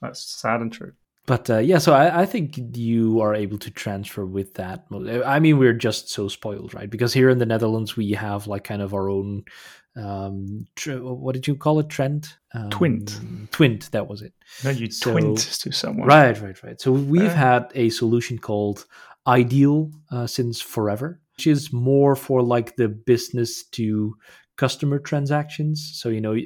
that's 0.00 0.22
sad 0.22 0.62
and 0.62 0.72
true 0.72 0.92
but 1.26 1.50
uh, 1.50 1.58
yeah, 1.58 1.78
so 1.78 1.92
I, 1.92 2.22
I, 2.22 2.26
think 2.26 2.56
you 2.76 3.20
are 3.20 3.34
able 3.34 3.58
to 3.58 3.70
transfer 3.70 4.24
with 4.24 4.54
that. 4.54 4.86
I 5.24 5.40
mean, 5.40 5.58
we're 5.58 5.72
just 5.72 6.08
so 6.08 6.28
spoiled, 6.28 6.72
right? 6.72 6.88
Because 6.88 7.12
here 7.12 7.28
in 7.30 7.38
the 7.38 7.46
Netherlands, 7.46 7.96
we 7.96 8.12
have 8.12 8.46
like 8.46 8.64
kind 8.64 8.80
of 8.80 8.94
our 8.94 9.10
own. 9.10 9.44
Um, 9.96 10.66
tr- 10.76 10.98
what 10.98 11.34
did 11.34 11.48
you 11.48 11.56
call 11.56 11.80
it? 11.80 11.88
Trend? 11.88 12.28
Um, 12.54 12.70
twint. 12.70 13.10
Twint. 13.48 13.90
That 13.90 14.08
was 14.08 14.22
it. 14.22 14.34
No, 14.62 14.70
you 14.70 14.90
so, 14.90 15.14
twint 15.14 15.60
to 15.62 15.72
someone. 15.72 16.06
Right, 16.06 16.40
right, 16.40 16.62
right. 16.62 16.80
So 16.80 16.92
we've 16.92 17.22
uh, 17.22 17.34
had 17.34 17.72
a 17.74 17.90
solution 17.90 18.38
called 18.38 18.86
iDEAL 19.26 19.90
uh, 20.12 20.26
since 20.28 20.60
forever, 20.60 21.20
which 21.36 21.48
is 21.48 21.72
more 21.72 22.14
for 22.14 22.40
like 22.40 22.76
the 22.76 22.88
business 22.88 23.64
to 23.70 24.14
customer 24.56 25.00
transactions. 25.00 25.92
So 25.94 26.08
you 26.08 26.20
know, 26.20 26.36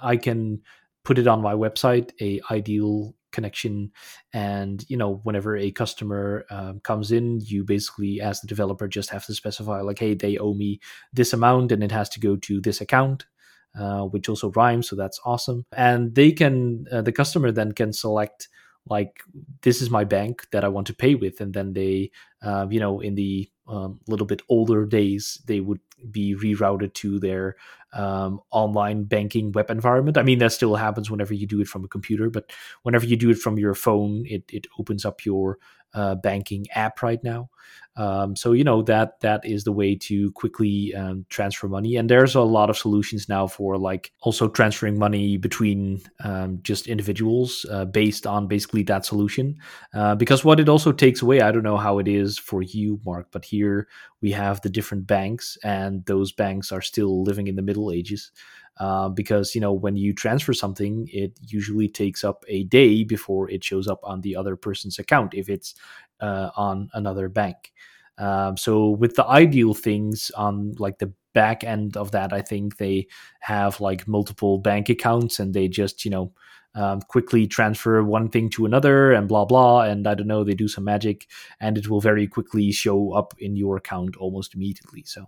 I 0.00 0.16
can 0.16 0.62
put 1.04 1.18
it 1.18 1.26
on 1.26 1.42
my 1.42 1.52
website, 1.52 2.12
a 2.20 2.40
iDEAL 2.50 3.14
connection. 3.32 3.92
And 4.32 4.84
you 4.88 4.96
know 4.96 5.20
whenever 5.24 5.56
a 5.56 5.70
customer 5.70 6.44
um, 6.50 6.80
comes 6.80 7.12
in 7.12 7.40
you 7.40 7.64
basically 7.64 8.20
as 8.20 8.40
the 8.40 8.46
developer 8.46 8.88
just 8.88 9.10
have 9.10 9.26
to 9.26 9.34
specify 9.34 9.80
like 9.80 9.98
hey 9.98 10.14
they 10.14 10.38
owe 10.38 10.54
me 10.54 10.80
this 11.12 11.32
amount 11.32 11.72
and 11.72 11.82
it 11.82 11.92
has 11.92 12.08
to 12.10 12.20
go 12.20 12.36
to 12.36 12.60
this 12.60 12.80
account 12.80 13.26
uh, 13.78 14.02
which 14.02 14.28
also 14.28 14.50
rhymes 14.52 14.88
so 14.88 14.96
that's 14.96 15.20
awesome. 15.24 15.64
And 15.72 16.14
they 16.14 16.32
can 16.32 16.86
uh, 16.90 17.02
the 17.02 17.12
customer 17.12 17.52
then 17.52 17.72
can 17.72 17.92
select 17.92 18.48
like 18.86 19.22
this 19.62 19.82
is 19.82 19.90
my 19.90 20.04
bank 20.04 20.46
that 20.52 20.64
i 20.64 20.68
want 20.68 20.86
to 20.86 20.94
pay 20.94 21.14
with 21.14 21.40
and 21.40 21.52
then 21.52 21.74
they 21.74 22.10
uh, 22.42 22.66
you 22.70 22.80
know 22.80 23.00
in 23.00 23.14
the 23.14 23.48
um, 23.68 24.00
little 24.08 24.26
bit 24.26 24.42
older 24.48 24.86
days 24.86 25.40
they 25.46 25.60
would 25.60 25.80
be 26.10 26.34
rerouted 26.34 26.92
to 26.94 27.20
their 27.20 27.56
um, 27.92 28.40
online 28.50 29.04
banking 29.04 29.52
web 29.52 29.70
environment. 29.70 30.18
I 30.18 30.22
mean, 30.22 30.38
that 30.38 30.52
still 30.52 30.76
happens 30.76 31.10
whenever 31.10 31.34
you 31.34 31.46
do 31.46 31.60
it 31.60 31.68
from 31.68 31.84
a 31.84 31.88
computer, 31.88 32.30
but 32.30 32.52
whenever 32.82 33.06
you 33.06 33.16
do 33.16 33.30
it 33.30 33.38
from 33.38 33.58
your 33.58 33.74
phone, 33.74 34.24
it, 34.26 34.44
it 34.50 34.66
opens 34.78 35.04
up 35.04 35.24
your 35.24 35.58
uh, 35.94 36.14
banking 36.16 36.66
app 36.74 37.02
right 37.02 37.22
now. 37.24 37.50
Um, 37.96 38.36
so 38.36 38.52
you 38.52 38.64
know 38.64 38.82
that 38.82 39.20
that 39.20 39.44
is 39.44 39.64
the 39.64 39.72
way 39.72 39.94
to 39.96 40.30
quickly 40.32 40.94
um, 40.94 41.26
transfer 41.28 41.68
money, 41.68 41.96
and 41.96 42.08
there's 42.08 42.34
a 42.34 42.40
lot 42.40 42.70
of 42.70 42.78
solutions 42.78 43.28
now 43.28 43.46
for 43.46 43.76
like 43.76 44.12
also 44.20 44.48
transferring 44.48 44.98
money 44.98 45.36
between 45.36 46.00
um, 46.22 46.60
just 46.62 46.86
individuals 46.86 47.66
uh, 47.70 47.84
based 47.84 48.26
on 48.26 48.46
basically 48.46 48.84
that 48.84 49.04
solution. 49.04 49.56
Uh, 49.92 50.14
because 50.14 50.44
what 50.44 50.60
it 50.60 50.68
also 50.68 50.92
takes 50.92 51.20
away, 51.20 51.40
I 51.40 51.50
don't 51.50 51.64
know 51.64 51.76
how 51.76 51.98
it 51.98 52.06
is 52.06 52.38
for 52.38 52.62
you, 52.62 53.00
Mark, 53.04 53.26
but 53.32 53.44
here 53.44 53.88
we 54.22 54.30
have 54.30 54.60
the 54.60 54.70
different 54.70 55.06
banks, 55.06 55.58
and 55.64 56.06
those 56.06 56.32
banks 56.32 56.70
are 56.70 56.82
still 56.82 57.22
living 57.22 57.48
in 57.48 57.56
the 57.56 57.62
Middle 57.62 57.79
Ages. 57.88 58.32
Uh, 58.78 59.08
because 59.10 59.54
you 59.54 59.60
know 59.60 59.72
when 59.74 59.94
you 59.96 60.14
transfer 60.14 60.54
something 60.54 61.06
it 61.12 61.38
usually 61.46 61.88
takes 61.88 62.24
up 62.24 62.44
a 62.48 62.64
day 62.64 63.04
before 63.04 63.50
it 63.50 63.62
shows 63.62 63.86
up 63.86 64.00
on 64.02 64.22
the 64.22 64.34
other 64.34 64.56
person's 64.56 64.98
account 64.98 65.34
if 65.34 65.50
it's 65.50 65.74
uh, 66.20 66.48
on 66.56 66.88
another 66.94 67.28
bank 67.28 67.72
um, 68.20 68.56
so 68.58 68.90
with 68.90 69.16
the 69.16 69.24
iDEAL 69.24 69.74
things 69.74 70.30
on 70.36 70.74
like 70.78 70.98
the 70.98 71.12
back 71.32 71.64
end 71.64 71.96
of 71.96 72.10
that, 72.10 72.32
I 72.32 72.42
think 72.42 72.76
they 72.76 73.08
have 73.40 73.80
like 73.80 74.06
multiple 74.06 74.58
bank 74.58 74.90
accounts 74.90 75.40
and 75.40 75.54
they 75.54 75.68
just, 75.68 76.04
you 76.04 76.10
know, 76.10 76.32
um, 76.74 77.00
quickly 77.00 77.46
transfer 77.46 78.04
one 78.04 78.28
thing 78.28 78.48
to 78.50 78.64
another 78.64 79.10
and 79.10 79.26
blah 79.26 79.44
blah 79.44 79.80
and 79.80 80.06
i 80.06 80.14
don't 80.14 80.28
know 80.28 80.44
they 80.44 80.54
do 80.54 80.68
some 80.68 80.84
magic 80.84 81.26
and 81.58 81.76
it 81.76 81.88
will 81.88 82.00
very 82.00 82.28
quickly 82.28 82.70
show 82.70 83.12
up 83.12 83.34
in 83.40 83.56
your 83.56 83.76
account 83.76 84.16
almost 84.16 84.54
immediately. 84.54 85.02
So 85.04 85.26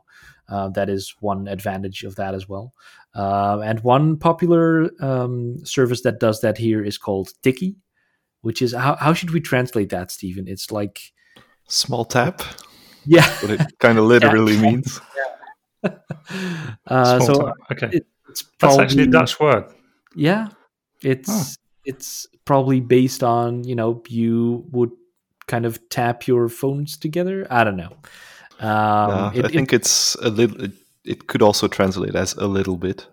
uh, 0.49 0.69
that 0.69 0.89
is 0.89 1.17
one 1.19 1.49
advantage 1.49 2.05
of 2.05 2.15
that 2.15 2.37
as 2.37 2.49
well. 2.49 2.75
Uh, 3.13 3.59
and 3.65 3.81
one 3.81 4.19
popular 4.19 4.93
um, 5.01 5.57
service 5.65 6.03
that 6.03 6.21
does 6.21 6.43
that 6.43 6.59
here 6.59 6.85
is 6.85 6.97
called 6.97 7.33
Tikkie 7.43 7.75
which 8.43 8.63
is 8.63 8.73
how, 8.73 8.95
how 8.97 9.13
should 9.13 9.31
we 9.31 9.41
translate 9.41 9.89
that 9.89 10.11
stephen 10.11 10.47
it's 10.47 10.71
like 10.71 11.13
Small 11.69 12.05
tap. 12.05 12.43
Yeah 13.07 13.27
What 13.41 13.51
it 13.53 13.61
kind 13.79 13.99
of 13.99 14.05
literally 14.15 14.57
means. 14.57 15.01
uh, 15.85 17.19
Small 17.19 17.21
so 17.27 17.35
time. 17.47 17.55
okay, 17.73 17.91
it, 17.99 18.07
it's 18.29 18.45
that's 18.61 18.79
actually 18.79 19.05
a 19.05 19.07
Dutch 19.07 19.39
word. 19.41 19.65
Yeah, 20.15 20.49
it's 21.03 21.57
it's 21.85 22.27
probably 22.45 22.81
based 22.81 23.23
on 23.23 23.65
you 23.65 23.75
know 23.75 24.03
you 24.09 24.65
would 24.71 24.91
kind 25.47 25.67
of 25.67 25.81
tap 25.89 26.27
your 26.27 26.49
phones 26.49 26.97
together. 26.97 27.47
I 27.51 27.65
don't 27.65 27.77
know. 27.77 27.97
Um, 28.61 29.09
Nah, 29.11 29.31
it- 29.35 29.45
I 29.45 29.49
it- 29.49 29.53
think 29.53 29.73
it's 29.73 30.15
a 30.17 30.29
little. 30.31 30.63
It, 30.65 30.73
it 31.05 31.27
could 31.27 31.43
also 31.43 31.67
translate 31.67 32.15
as 32.15 32.35
a 32.35 32.47
little 32.47 32.77
bit, 32.77 33.09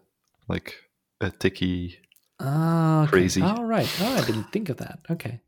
like 0.48 0.76
a 1.22 1.32
ticky. 1.32 1.98
Ah, 2.40 3.02
okay. 3.04 3.10
Crazy. 3.12 3.42
All 3.42 3.66
right. 3.66 3.90
Oh, 4.00 4.16
I 4.16 4.22
didn't 4.26 4.52
think 4.54 4.70
of 4.70 4.78
that. 4.78 5.00
Okay. 5.10 5.42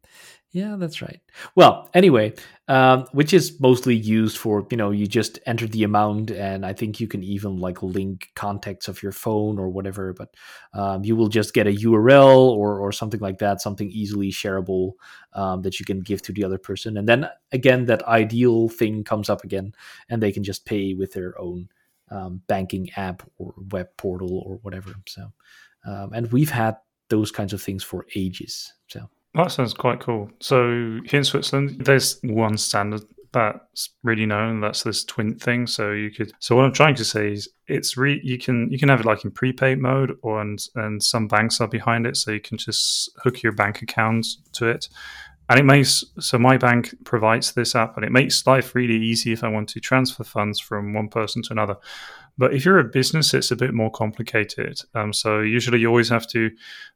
Yeah, 0.54 0.76
that's 0.78 1.02
right. 1.02 1.22
Well, 1.56 1.90
anyway, 1.94 2.34
um, 2.68 3.06
which 3.14 3.34
is 3.34 3.58
mostly 3.62 3.96
used 3.96 4.38
for 4.38 4.68
you 4.70 4.76
know 4.76 4.92
you 4.92 5.08
just 5.08 5.40
enter 5.46 5.66
the 5.66 5.84
amount, 5.86 6.30
and 6.30 6.66
I 6.66 6.74
think 6.74 7.00
you 7.00 7.08
can 7.08 7.24
even 7.24 7.58
like 7.58 7.82
link 7.82 8.28
contacts 8.36 8.90
of 8.90 9.02
your 9.02 9.14
phone 9.14 9.58
or 9.58 9.70
whatever. 9.70 10.12
But 10.14 10.36
um, 10.74 11.06
you 11.06 11.16
will 11.16 11.30
just 11.30 11.54
get 11.54 11.68
a 11.68 11.72
URL 11.72 12.36
or 12.36 12.82
or 12.82 12.92
something 12.92 13.22
like 13.22 13.38
that, 13.38 13.62
something 13.62 13.90
easily 13.92 14.30
shareable 14.30 14.94
um, 15.34 15.62
that 15.62 15.80
you 15.80 15.86
can 15.86 16.02
give 16.02 16.22
to 16.24 16.34
the 16.34 16.44
other 16.44 16.58
person, 16.58 16.98
and 16.98 17.08
then 17.08 17.30
again 17.54 17.86
that 17.86 18.04
iDEAL 18.06 18.70
thing 18.74 19.06
comes 19.06 19.30
up 19.30 19.46
again, 19.46 19.74
and 20.10 20.22
they 20.22 20.34
can 20.34 20.44
just 20.44 20.66
pay 20.66 20.94
with 20.94 21.14
their 21.14 21.40
own 21.40 21.70
um, 22.10 22.42
banking 22.48 22.90
app 22.98 23.24
or 23.38 23.54
web 23.72 23.88
portal 23.96 24.44
or 24.46 24.58
whatever. 24.64 24.94
So 25.08 25.32
um, 25.86 26.12
and 26.14 26.30
we've 26.34 26.52
had 26.52 26.76
those 27.08 27.32
kinds 27.32 27.54
of 27.54 27.62
things 27.62 27.84
for 27.84 28.06
ages. 28.16 28.74
So 28.88 29.10
That 29.34 29.52
sounds 29.52 29.74
quite 29.74 30.02
cool. 30.02 30.30
So 30.39 31.00
here 31.06 31.20
in 31.20 31.24
Switzerland, 31.24 31.86
there's 31.86 32.20
one 32.24 32.58
standard 32.58 33.04
that's 33.32 33.89
really 34.04 34.26
known. 34.26 34.60
That's 34.60 34.84
this 34.84 35.06
Twint 35.06 35.39
thing. 35.41 35.67
So 35.67 35.91
you 35.91 36.12
could. 36.12 36.34
So 36.39 36.56
what 36.56 36.65
I'm 36.65 36.74
trying 36.74 36.96
to 36.96 37.06
say 37.06 37.32
is, 37.32 37.50
it's 37.67 37.96
re 37.96 38.20
you 38.24 38.38
can 38.38 38.70
you 38.70 38.78
can 38.78 38.89
have 38.89 39.00
it 39.00 39.06
like 39.06 39.24
in 39.24 39.32
prepaid 39.32 39.80
mode, 39.80 40.17
or 40.22 40.41
and 40.41 40.60
and 40.76 41.02
some 41.02 41.28
banks 41.28 41.62
are 41.62 41.67
behind 41.70 42.06
it, 42.06 42.17
so 42.17 42.32
you 42.32 42.41
can 42.41 42.58
just 42.58 43.10
hook 43.24 43.41
your 43.41 43.54
bank 43.54 43.82
account 43.82 44.28
to 44.54 44.67
it. 44.67 44.89
And 45.52 45.60
it 45.60 45.64
makes 45.64 46.06
so 46.18 46.40
my 46.40 46.56
bank 46.56 46.96
provides 47.04 47.52
this 47.52 47.76
app, 47.76 47.98
and 47.98 48.06
it 48.06 48.12
makes 48.14 48.48
life 48.48 48.74
really 48.74 48.96
easy 48.96 49.34
if 49.34 49.44
I 49.44 49.50
want 49.50 49.68
to 49.70 49.82
transfer 49.82 50.24
funds 50.24 50.62
from 50.62 50.94
one 50.94 51.10
person 51.10 51.42
to 51.44 51.52
another. 51.52 51.76
But 52.38 52.54
if 52.54 52.64
you're 52.64 52.80
a 52.80 52.86
business, 52.86 53.34
it's 53.34 53.52
a 53.52 53.58
bit 53.58 53.74
more 53.74 53.92
complicated. 53.92 54.80
Um, 54.96 55.12
so 55.12 55.42
usually 55.42 55.80
you 55.80 55.90
always 55.90 56.08
have 56.08 56.26
to. 56.28 56.52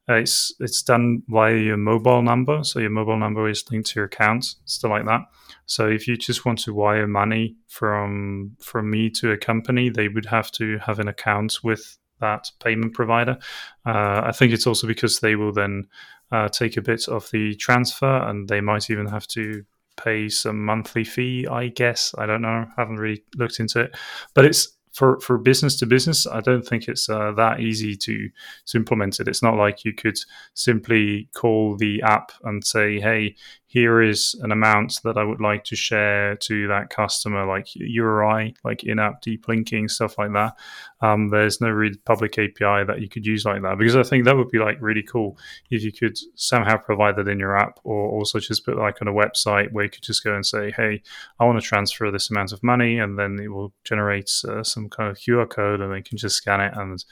Uh, 0.08 0.13
it's 0.13 0.56
it's 0.62 0.82
done 0.84 1.24
via 1.28 1.58
your 1.58 1.76
mobile 1.76 2.22
number, 2.22 2.63
so 2.63 2.80
your 2.80 2.91
mobile 2.91 3.20
number 3.20 3.50
is 3.50 3.70
linked 3.70 3.89
to 3.89 4.00
your 4.00 4.06
account, 4.06 4.46
stuff 4.63 4.89
like 4.89 5.06
that. 5.06 5.24
So 5.65 5.89
if 5.89 6.08
you 6.08 6.15
just 6.15 6.46
want 6.46 6.60
to 6.60 6.74
wire 6.74 7.08
money 7.08 7.58
from 7.68 8.56
from 8.62 8.89
me 8.89 9.10
to 9.20 9.32
a 9.32 9.38
company, 9.38 9.89
they 9.89 10.08
would 10.08 10.28
have 10.28 10.50
to 10.54 10.78
have 10.78 11.00
an 11.00 11.10
account 11.10 11.58
with 11.62 11.98
that 12.19 12.51
payment 12.60 12.93
provider. 12.93 13.38
Uh, 13.86 14.21
I 14.25 14.32
think 14.32 14.54
it's 14.54 14.67
also 14.67 14.88
because 14.88 15.19
they 15.19 15.36
will 15.36 15.51
then 15.51 15.88
uh, 16.32 16.47
take 16.49 16.78
a 16.78 16.82
bit 16.82 17.08
of 17.08 17.30
the 17.32 17.56
transfer, 17.56 18.17
and 18.28 18.47
they 18.47 18.62
might 18.62 18.89
even 18.89 19.08
have 19.08 19.28
to 19.28 19.63
pay 19.97 20.30
some 20.30 20.65
monthly 20.65 21.04
fee. 21.04 21.47
I 21.47 21.67
guess 21.67 22.13
I 22.17 22.25
don't 22.25 22.41
know. 22.41 22.65
Haven't 22.78 22.97
really 22.97 23.23
looked 23.36 23.60
into 23.60 23.82
it, 23.82 23.95
but 24.34 24.45
it's 24.45 24.75
for 24.95 25.19
for 25.19 25.38
business 25.38 25.78
to 25.80 25.86
business. 25.86 26.25
I 26.25 26.39
don't 26.39 26.65
think 26.65 26.88
it's 26.88 27.10
uh, 27.10 27.34
that 27.34 27.60
easy 27.60 27.95
to 27.97 28.30
to 28.67 28.78
implement 28.78 29.19
it. 29.19 29.28
It's 29.28 29.43
not 29.43 29.58
like 29.58 29.84
you 29.84 29.93
could 29.93 30.17
simply 30.54 31.30
call 31.36 31.75
the 31.75 32.01
app 32.01 32.32
and 32.43 32.65
say, 32.65 32.99
"Hey, 32.99 33.36
here 33.75 34.01
is 34.01 34.39
an 34.41 34.53
amount 34.53 35.01
that 35.03 35.17
I 35.17 35.23
would 35.25 35.41
like 35.41 35.65
to 35.65 35.75
share 35.75 36.38
to 36.47 36.67
that 36.69 36.89
customer," 36.89 37.45
like 37.45 37.67
URI, 37.75 38.55
like 38.63 38.85
in-app 38.85 39.21
deep 39.21 39.49
linking, 39.49 39.89
stuff 39.89 40.17
like 40.17 40.31
that. 40.31 40.53
Um, 41.01 41.27
there's 41.27 41.59
no 41.59 41.69
really 41.69 41.97
public 42.05 42.39
API 42.39 42.85
that 42.85 43.01
you 43.01 43.09
could 43.09 43.25
use 43.25 43.43
like 43.43 43.61
that 43.63 43.77
because 43.77 43.97
I 43.97 44.03
think 44.03 44.23
that 44.23 44.38
would 44.38 44.47
be 44.49 44.59
like 44.59 44.77
really 44.79 45.03
cool 45.03 45.38
if 45.69 45.83
you 45.83 45.91
could 45.91 46.17
somehow 46.35 46.77
provide 46.77 47.17
that 47.17 47.27
in 47.27 47.38
your 47.38 47.57
app, 47.57 47.81
or 47.83 48.09
also 48.11 48.39
just 48.39 48.65
put 48.65 48.77
like 48.77 49.01
on 49.01 49.09
a 49.09 49.13
website 49.13 49.73
where 49.73 49.83
you 49.83 49.91
could 49.91 50.03
just 50.03 50.23
go 50.23 50.33
and 50.33 50.45
say, 50.45 50.71
"Hey, 50.71 51.01
I 51.38 51.43
want 51.43 51.59
to 51.61 51.67
transfer 51.67 52.09
this 52.11 52.29
amount 52.29 52.53
of 52.53 52.63
money," 52.63 52.97
and 52.97 53.19
then 53.19 53.38
it 53.43 53.49
will 53.49 53.73
generate 53.83 54.31
uh, 54.47 54.63
some 54.63 54.88
kind 54.89 55.11
of 55.11 55.17
QR 55.17 55.49
code, 55.49 55.81
and 55.81 55.91
then 55.91 55.97
you 55.97 56.03
can 56.03 56.17
just 56.17 56.38
scan 56.38 56.61
it 56.61 56.73
and 56.77 57.03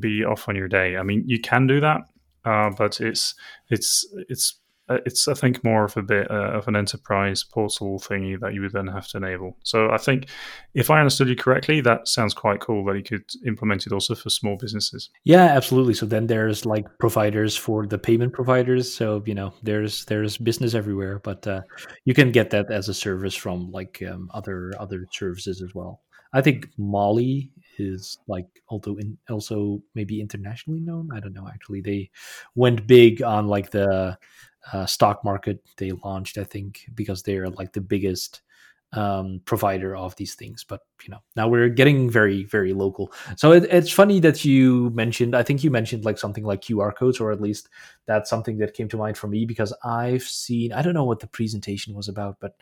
be 0.00 0.24
off 0.24 0.48
on 0.48 0.56
your 0.56 0.68
day. 0.68 0.96
I 0.96 1.02
mean, 1.02 1.24
you 1.26 1.38
can 1.38 1.66
do 1.66 1.80
that, 1.80 2.00
uh, 2.46 2.70
but 2.70 2.98
it's 3.02 3.34
it's 3.68 4.06
it's 4.30 4.58
it's 4.88 5.28
I 5.28 5.34
think 5.34 5.62
more 5.64 5.84
of 5.84 5.96
a 5.96 6.02
bit 6.02 6.30
uh, 6.30 6.52
of 6.52 6.68
an 6.68 6.76
enterprise 6.76 7.44
portal 7.44 7.98
thingy 7.98 8.38
that 8.40 8.54
you 8.54 8.60
would 8.62 8.72
then 8.72 8.86
have 8.88 9.08
to 9.08 9.18
enable. 9.18 9.56
So 9.62 9.90
I 9.90 9.98
think 9.98 10.28
if 10.74 10.90
I 10.90 10.98
understood 10.98 11.28
you 11.28 11.36
correctly, 11.36 11.80
that 11.82 12.08
sounds 12.08 12.34
quite 12.34 12.60
cool 12.60 12.84
that 12.86 12.96
you 12.96 13.02
could 13.02 13.24
implement 13.46 13.86
it 13.86 13.92
also 13.92 14.14
for 14.14 14.30
small 14.30 14.56
businesses. 14.56 15.10
yeah, 15.24 15.44
absolutely. 15.44 15.94
So 15.94 16.06
then 16.06 16.26
there's 16.26 16.66
like 16.66 16.86
providers 16.98 17.56
for 17.56 17.86
the 17.86 17.98
payment 17.98 18.32
providers. 18.32 18.92
So 18.92 19.22
you 19.26 19.34
know 19.34 19.52
there's 19.62 20.04
there's 20.06 20.36
business 20.36 20.74
everywhere, 20.74 21.20
but 21.20 21.46
uh, 21.46 21.62
you 22.04 22.14
can 22.14 22.32
get 22.32 22.50
that 22.50 22.70
as 22.70 22.88
a 22.88 22.94
service 22.94 23.34
from 23.34 23.70
like 23.70 24.02
um, 24.10 24.30
other 24.34 24.72
other 24.78 25.06
services 25.12 25.62
as 25.62 25.74
well. 25.74 26.00
I 26.34 26.40
think 26.40 26.68
Mollie 26.78 27.52
is 27.78 28.18
like 28.26 28.46
also 28.68 28.96
in 28.96 29.18
also 29.28 29.82
maybe 29.94 30.20
internationally 30.20 30.80
known. 30.80 31.10
I 31.14 31.20
don't 31.20 31.34
know. 31.34 31.48
Actually, 31.48 31.82
they 31.82 32.10
went 32.54 32.86
big 32.86 33.22
on 33.22 33.48
like 33.48 33.70
the 33.70 34.16
uh, 34.72 34.86
stock 34.86 35.24
market. 35.24 35.62
They 35.76 35.92
launched, 35.92 36.38
I 36.38 36.44
think, 36.44 36.86
because 36.94 37.22
they're 37.22 37.48
like 37.48 37.72
the 37.72 37.80
biggest 37.80 38.42
um, 38.92 39.40
provider 39.44 39.96
of 39.96 40.14
these 40.16 40.34
things. 40.34 40.64
But 40.64 40.80
you 41.02 41.10
know, 41.10 41.20
now 41.36 41.48
we're 41.48 41.68
getting 41.68 42.10
very 42.10 42.44
very 42.44 42.72
local. 42.72 43.12
So 43.36 43.52
it, 43.52 43.64
it's 43.64 43.92
funny 43.92 44.20
that 44.20 44.44
you 44.44 44.90
mentioned. 44.90 45.34
I 45.34 45.42
think 45.42 45.64
you 45.64 45.70
mentioned 45.70 46.04
like 46.04 46.18
something 46.18 46.44
like 46.44 46.62
QR 46.62 46.94
codes, 46.94 47.20
or 47.20 47.32
at 47.32 47.40
least 47.40 47.68
that's 48.06 48.30
something 48.30 48.58
that 48.58 48.74
came 48.74 48.88
to 48.88 48.96
mind 48.96 49.16
for 49.16 49.28
me 49.28 49.44
because 49.44 49.72
I've 49.84 50.24
seen. 50.24 50.72
I 50.72 50.82
don't 50.82 50.94
know 50.94 51.04
what 51.04 51.20
the 51.20 51.26
presentation 51.26 51.94
was 51.94 52.08
about, 52.08 52.36
but 52.40 52.56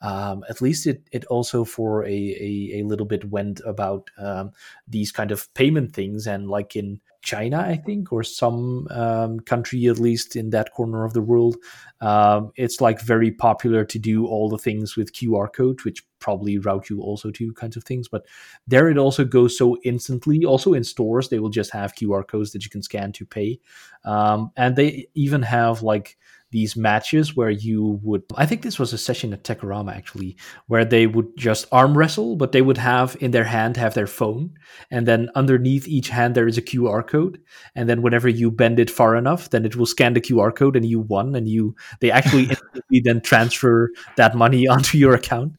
um, 0.00 0.44
at 0.48 0.62
least 0.62 0.86
it 0.86 1.02
it 1.12 1.24
also 1.26 1.64
for 1.64 2.04
a, 2.04 2.08
a, 2.08 2.80
a 2.80 2.82
little 2.84 3.06
bit 3.06 3.24
went 3.30 3.60
about 3.66 4.08
um, 4.18 4.52
these 4.86 5.12
kind 5.12 5.32
of 5.32 5.52
payment 5.54 5.92
things 5.92 6.26
and 6.26 6.48
like 6.48 6.76
in 6.76 7.00
China, 7.22 7.58
I 7.58 7.76
think, 7.76 8.12
or 8.12 8.22
some 8.22 8.86
um, 8.90 9.40
country 9.40 9.86
at 9.86 9.98
least 9.98 10.36
in 10.36 10.50
that 10.50 10.72
corner 10.72 11.04
of 11.04 11.14
the 11.14 11.20
world, 11.20 11.56
um, 12.00 12.52
it's 12.56 12.80
like 12.80 13.00
very 13.00 13.30
popular 13.30 13.84
to 13.84 13.98
do 13.98 14.26
all 14.26 14.48
the 14.48 14.58
things 14.58 14.96
with 14.96 15.12
QR 15.12 15.52
code, 15.52 15.84
which 15.84 16.04
probably 16.20 16.58
route 16.58 16.90
you 16.90 17.00
also 17.00 17.30
to 17.30 17.52
kinds 17.54 17.76
of 17.76 17.84
things. 17.84 18.08
But 18.08 18.26
there 18.66 18.88
it 18.88 18.98
also 18.98 19.24
goes 19.24 19.58
so 19.58 19.78
instantly. 19.84 20.44
Also 20.44 20.74
in 20.74 20.84
stores, 20.84 21.28
they 21.28 21.38
will 21.40 21.50
just 21.50 21.72
have 21.72 21.94
QR 21.94 22.26
codes 22.26 22.52
that 22.52 22.64
you 22.64 22.70
can 22.70 22.82
scan 22.82 23.12
to 23.12 23.26
pay, 23.26 23.58
um, 24.04 24.52
and 24.56 24.76
they 24.76 25.08
even 25.14 25.42
have 25.42 25.82
like 25.82 26.16
these 26.50 26.76
matches 26.76 27.36
where 27.36 27.50
you 27.50 28.00
would 28.02 28.22
i 28.36 28.46
think 28.46 28.62
this 28.62 28.78
was 28.78 28.92
a 28.92 28.98
session 28.98 29.32
at 29.32 29.44
techorama 29.44 29.94
actually 29.94 30.36
where 30.66 30.84
they 30.84 31.06
would 31.06 31.36
just 31.36 31.66
arm 31.72 31.96
wrestle 31.96 32.36
but 32.36 32.52
they 32.52 32.62
would 32.62 32.78
have 32.78 33.16
in 33.20 33.32
their 33.32 33.44
hand 33.44 33.76
have 33.76 33.94
their 33.94 34.06
phone 34.06 34.50
and 34.90 35.06
then 35.06 35.28
underneath 35.34 35.86
each 35.86 36.08
hand 36.08 36.34
there 36.34 36.48
is 36.48 36.56
a 36.56 36.62
qr 36.62 37.06
code 37.08 37.40
and 37.74 37.88
then 37.88 38.02
whenever 38.02 38.28
you 38.28 38.50
bend 38.50 38.78
it 38.78 38.90
far 38.90 39.16
enough 39.16 39.50
then 39.50 39.64
it 39.64 39.74
will 39.76 39.86
scan 39.86 40.12
the 40.12 40.20
qr 40.20 40.54
code 40.54 40.76
and 40.76 40.86
you 40.86 41.00
won 41.00 41.34
and 41.34 41.48
you 41.48 41.74
they 42.00 42.10
actually 42.12 42.44
instantly 42.50 43.00
then 43.00 43.20
transfer 43.20 43.90
that 44.16 44.36
money 44.36 44.68
onto 44.74 44.96
your 44.98 45.14
account. 45.14 45.54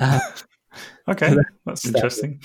Uh, 0.00 0.20
Okay, 1.08 1.34
that- 1.34 1.44
that's 1.66 1.82
that- 1.82 1.96
interesting. 1.96 2.40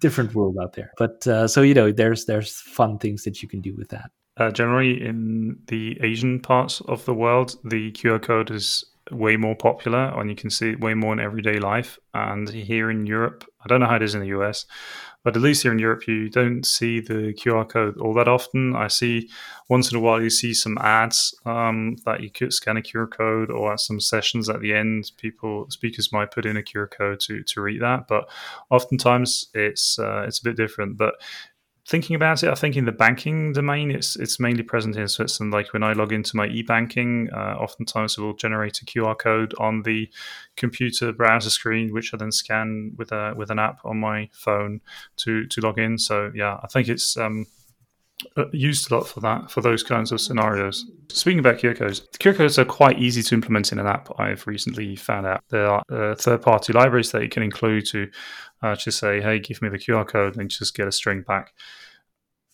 different 0.00 0.34
world 0.34 0.56
out 0.62 0.72
there. 0.74 0.90
But 0.98 1.26
uh, 1.26 1.46
so 1.48 1.62
you 1.62 1.74
know 1.74 1.90
there's 1.92 2.24
there's 2.26 2.60
fun 2.60 2.98
things 2.98 3.24
that 3.24 3.42
you 3.42 3.48
can 3.48 3.60
do 3.60 3.74
with 3.76 3.88
that. 3.90 4.10
Uh, 4.36 4.50
generally, 4.50 5.00
in 5.04 5.56
the 5.68 5.96
Asian 6.02 6.40
parts 6.40 6.80
of 6.88 7.04
the 7.04 7.14
world, 7.14 7.56
the 7.64 7.92
QR 7.92 8.20
code 8.20 8.50
is 8.50 8.84
way 9.10 9.36
more 9.36 9.54
popular, 9.56 10.12
and 10.18 10.30
you 10.30 10.36
can 10.36 10.50
see 10.50 10.70
it 10.70 10.80
way 10.80 10.94
more 10.94 11.12
in 11.12 11.20
everyday 11.20 11.58
life. 11.58 11.98
And 12.14 12.48
here 12.48 12.90
in 12.90 13.06
Europe, 13.06 13.44
I 13.62 13.68
don't 13.68 13.80
know 13.80 13.86
how 13.86 13.96
it 13.96 14.02
is 14.02 14.14
in 14.14 14.20
the 14.22 14.32
US, 14.38 14.66
but 15.24 15.34
at 15.34 15.42
least 15.42 15.62
here 15.62 15.72
in 15.72 15.78
Europe, 15.78 16.06
you 16.06 16.28
don't 16.28 16.64
see 16.64 17.00
the 17.00 17.32
QR 17.34 17.66
code 17.68 17.96
all 17.98 18.12
that 18.14 18.28
often. 18.28 18.76
I 18.76 18.88
see 18.88 19.30
once 19.70 19.90
in 19.90 19.96
a 19.96 20.00
while 20.00 20.22
you 20.22 20.28
see 20.28 20.52
some 20.52 20.76
ads 20.78 21.34
um, 21.46 21.96
that 22.04 22.22
you 22.22 22.30
could 22.30 22.52
scan 22.52 22.76
a 22.76 22.82
QR 22.82 23.10
code, 23.10 23.50
or 23.50 23.72
at 23.72 23.80
some 23.80 24.00
sessions 24.00 24.50
at 24.50 24.60
the 24.60 24.74
end, 24.74 25.10
people 25.16 25.66
speakers 25.70 26.12
might 26.12 26.30
put 26.30 26.44
in 26.44 26.58
a 26.58 26.62
QR 26.62 26.90
code 26.90 27.20
to 27.20 27.42
to 27.42 27.60
read 27.62 27.80
that. 27.80 28.06
But 28.06 28.28
oftentimes 28.70 29.46
it's 29.54 29.98
uh, 29.98 30.24
it's 30.28 30.40
a 30.40 30.44
bit 30.44 30.56
different. 30.56 30.98
But 30.98 31.14
thinking 31.86 32.16
about 32.16 32.42
it, 32.42 32.48
I 32.48 32.54
think 32.54 32.76
in 32.76 32.84
the 32.84 32.92
banking 32.92 33.52
domain, 33.52 33.90
it's 33.90 34.16
it's 34.16 34.40
mainly 34.40 34.62
present 34.62 34.96
in 34.96 35.08
Switzerland. 35.08 35.52
Like 35.52 35.72
when 35.72 35.82
I 35.82 35.92
log 35.92 36.12
into 36.12 36.36
my 36.36 36.46
e-banking, 36.46 37.28
uh, 37.32 37.56
oftentimes 37.58 38.16
it 38.16 38.20
will 38.20 38.34
generate 38.34 38.80
a 38.80 38.84
QR 38.84 39.18
code 39.18 39.54
on 39.58 39.82
the 39.82 40.08
computer 40.56 41.12
browser 41.12 41.50
screen, 41.50 41.92
which 41.92 42.14
I 42.14 42.16
then 42.16 42.32
scan 42.32 42.92
with 42.96 43.12
a 43.12 43.34
with 43.36 43.50
an 43.50 43.58
app 43.58 43.80
on 43.84 43.98
my 43.98 44.28
phone 44.32 44.80
to 45.18 45.46
to 45.46 45.60
log 45.60 45.78
in. 45.78 45.98
So 45.98 46.32
yeah, 46.34 46.58
I 46.62 46.68
think 46.68 46.88
it's 46.88 47.16
um, 47.16 47.46
uh, 48.36 48.44
used 48.52 48.90
a 48.90 48.94
lot 48.94 49.06
for 49.06 49.20
that 49.20 49.50
for 49.50 49.60
those 49.60 49.82
kinds 49.82 50.12
of 50.12 50.20
scenarios. 50.20 50.90
Speaking 51.10 51.38
about 51.38 51.58
QR 51.58 51.76
codes, 51.76 52.00
QR 52.18 52.36
codes 52.36 52.58
are 52.58 52.64
quite 52.64 52.98
easy 52.98 53.22
to 53.22 53.34
implement 53.34 53.72
in 53.72 53.78
an 53.78 53.86
app. 53.86 54.08
I've 54.18 54.46
recently 54.46 54.96
found 54.96 55.26
out 55.26 55.42
there 55.50 55.68
are 55.68 55.82
uh, 55.90 56.14
third-party 56.14 56.72
libraries 56.72 57.12
that 57.12 57.22
you 57.22 57.28
can 57.28 57.42
include 57.42 57.86
to 57.86 58.08
uh, 58.64 58.74
just 58.76 58.98
say, 58.98 59.20
"Hey, 59.20 59.38
give 59.38 59.60
me 59.60 59.68
the 59.68 59.78
QR 59.78 60.06
code," 60.06 60.36
and 60.36 60.50
just 60.50 60.74
get 60.74 60.88
a 60.88 60.92
string 60.92 61.22
back. 61.22 61.52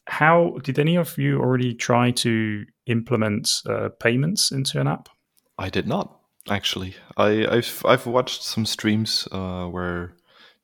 How 0.06 0.58
did 0.62 0.78
any 0.78 0.96
of 0.96 1.16
you 1.16 1.38
already 1.38 1.74
try 1.74 2.10
to 2.10 2.64
implement 2.86 3.62
uh, 3.66 3.90
payments 4.00 4.50
into 4.50 4.80
an 4.80 4.88
app? 4.88 5.08
I 5.56 5.70
did 5.70 5.86
not 5.86 6.20
actually. 6.48 6.96
I, 7.16 7.46
have 7.50 7.82
I've 7.84 8.06
watched 8.06 8.42
some 8.42 8.66
streams 8.66 9.28
uh, 9.30 9.66
where 9.66 10.14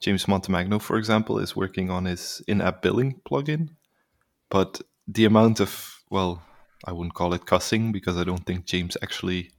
James 0.01 0.27
Montemagno, 0.27 0.81
for 0.81 0.97
example, 0.97 1.39
is 1.39 1.55
working 1.55 1.91
on 1.91 2.07
his 2.07 2.43
in-app 2.49 2.83
billing 2.83 3.21
plugin, 3.29 3.69
but 4.51 4.81
the 5.07 5.27
amount 5.27 5.61
of 5.61 6.03
well, 6.11 6.43
I 6.85 6.93
wouldn't 6.93 7.15
call 7.15 7.35
it 7.35 7.47
cussing 7.47 7.93
because 7.93 8.17
I 8.17 8.25
don't 8.25 8.45
think 8.47 8.65
James 8.67 8.97
actually 9.03 9.51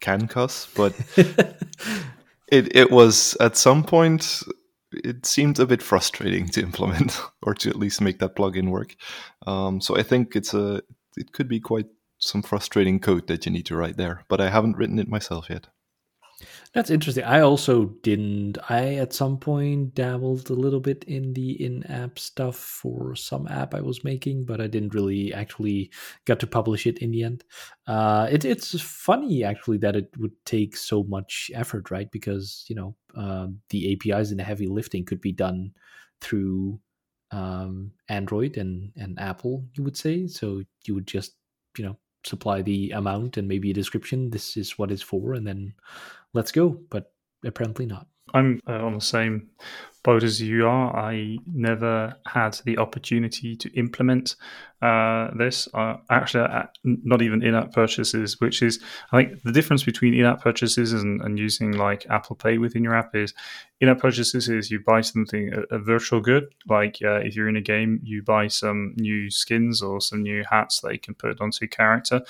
can 0.00 0.28
cuss, 0.28 0.68
but 0.76 0.94
it 2.48 2.76
it 2.76 2.90
was 2.90 3.36
at 3.40 3.56
some 3.56 3.82
point 3.82 4.42
it 4.92 5.26
seemed 5.26 5.58
a 5.58 5.66
bit 5.66 5.82
frustrating 5.82 6.48
to 6.48 6.62
implement 6.62 7.20
or 7.42 7.54
to 7.54 7.68
at 7.68 7.76
least 7.76 8.00
make 8.00 8.18
that 8.18 8.36
plugin 8.36 8.70
work. 8.70 8.96
Um, 9.46 9.80
so 9.80 9.96
I 9.96 10.02
think 10.02 10.36
it's 10.36 10.54
a 10.54 10.82
it 11.16 11.32
could 11.32 11.48
be 11.48 11.60
quite 11.60 11.86
some 12.18 12.42
frustrating 12.42 13.00
code 13.00 13.26
that 13.28 13.46
you 13.46 13.52
need 13.52 13.66
to 13.66 13.76
write 13.76 13.96
there, 13.96 14.24
but 14.28 14.40
I 14.40 14.50
haven't 14.50 14.76
written 14.76 14.98
it 14.98 15.08
myself 15.08 15.48
yet. 15.50 15.68
That's 16.74 16.90
interesting. 16.90 17.24
I 17.24 17.40
also 17.40 17.86
didn't. 18.02 18.58
I 18.68 18.96
at 18.96 19.14
some 19.14 19.38
point 19.38 19.94
dabbled 19.94 20.50
a 20.50 20.54
little 20.54 20.80
bit 20.80 21.02
in 21.04 21.32
the 21.32 21.64
in-app 21.64 22.18
stuff 22.18 22.56
for 22.56 23.14
some 23.16 23.48
app 23.48 23.74
I 23.74 23.80
was 23.80 24.04
making, 24.04 24.44
but 24.44 24.60
I 24.60 24.66
didn't 24.66 24.92
really 24.94 25.32
actually 25.32 25.90
get 26.26 26.38
to 26.40 26.46
publish 26.46 26.86
it 26.86 26.98
in 26.98 27.10
the 27.10 27.22
end. 27.24 27.44
Uh, 27.86 28.28
it, 28.30 28.44
it's 28.44 28.78
funny 28.80 29.44
actually 29.44 29.78
that 29.78 29.96
it 29.96 30.10
would 30.18 30.32
take 30.44 30.76
so 30.76 31.02
much 31.04 31.50
effort, 31.54 31.90
right? 31.90 32.10
Because 32.10 32.64
you 32.68 32.76
know 32.76 32.94
uh, 33.16 33.46
the 33.70 33.92
APIs 33.94 34.30
and 34.30 34.38
the 34.38 34.44
heavy 34.44 34.66
lifting 34.66 35.06
could 35.06 35.22
be 35.22 35.32
done 35.32 35.72
through 36.20 36.78
um, 37.30 37.92
Android 38.10 38.58
and 38.58 38.92
and 38.96 39.18
Apple. 39.18 39.64
You 39.74 39.84
would 39.84 39.96
say 39.96 40.26
so. 40.26 40.62
You 40.84 40.94
would 40.94 41.06
just 41.06 41.34
you 41.78 41.84
know 41.86 41.98
supply 42.24 42.62
the 42.62 42.90
amount 42.90 43.36
and 43.36 43.48
maybe 43.48 43.70
a 43.70 43.74
description. 43.74 44.30
This 44.30 44.56
is 44.56 44.78
what 44.78 44.90
it's 44.90 45.02
for, 45.02 45.34
and 45.34 45.46
then 45.46 45.74
let's 46.34 46.52
go. 46.52 46.70
But 46.90 47.12
apparently 47.44 47.86
not. 47.86 48.06
I'm 48.34 48.60
uh, 48.68 48.84
on 48.84 48.94
the 48.94 49.00
same 49.00 49.48
boat 50.02 50.22
as 50.22 50.40
you 50.40 50.66
are. 50.66 50.96
I 50.96 51.38
never 51.46 52.16
had 52.26 52.58
the 52.64 52.78
opportunity 52.78 53.56
to 53.56 53.68
implement 53.78 54.36
uh, 54.80 55.28
this. 55.36 55.68
Uh, 55.74 55.96
actually, 56.08 56.44
uh, 56.44 56.66
not 56.84 57.20
even 57.22 57.42
in-app 57.42 57.72
purchases, 57.72 58.40
which 58.40 58.62
is 58.62 58.80
I 59.10 59.24
think 59.24 59.42
the 59.42 59.52
difference 59.52 59.82
between 59.82 60.14
in-app 60.14 60.42
purchases 60.42 60.92
and, 60.92 61.20
and 61.22 61.38
using 61.38 61.72
like 61.72 62.06
Apple 62.10 62.36
Pay 62.36 62.58
within 62.58 62.84
your 62.84 62.94
app 62.94 63.14
is 63.14 63.34
in-app 63.80 63.98
purchases 63.98 64.48
is 64.48 64.70
you 64.70 64.80
buy 64.80 65.00
something 65.00 65.52
a, 65.52 65.76
a 65.76 65.78
virtual 65.78 66.20
good, 66.20 66.44
like 66.68 66.98
uh, 67.02 67.20
if 67.26 67.34
you're 67.34 67.48
in 67.48 67.56
a 67.56 67.60
game, 67.60 68.00
you 68.02 68.22
buy 68.22 68.46
some 68.46 68.94
new 68.96 69.30
skins 69.30 69.82
or 69.82 70.00
some 70.00 70.22
new 70.22 70.44
hats 70.48 70.80
that 70.80 70.92
you 70.92 71.00
can 71.00 71.14
put 71.14 71.40
onto 71.40 71.58
your 71.62 71.68
character, 71.68 72.20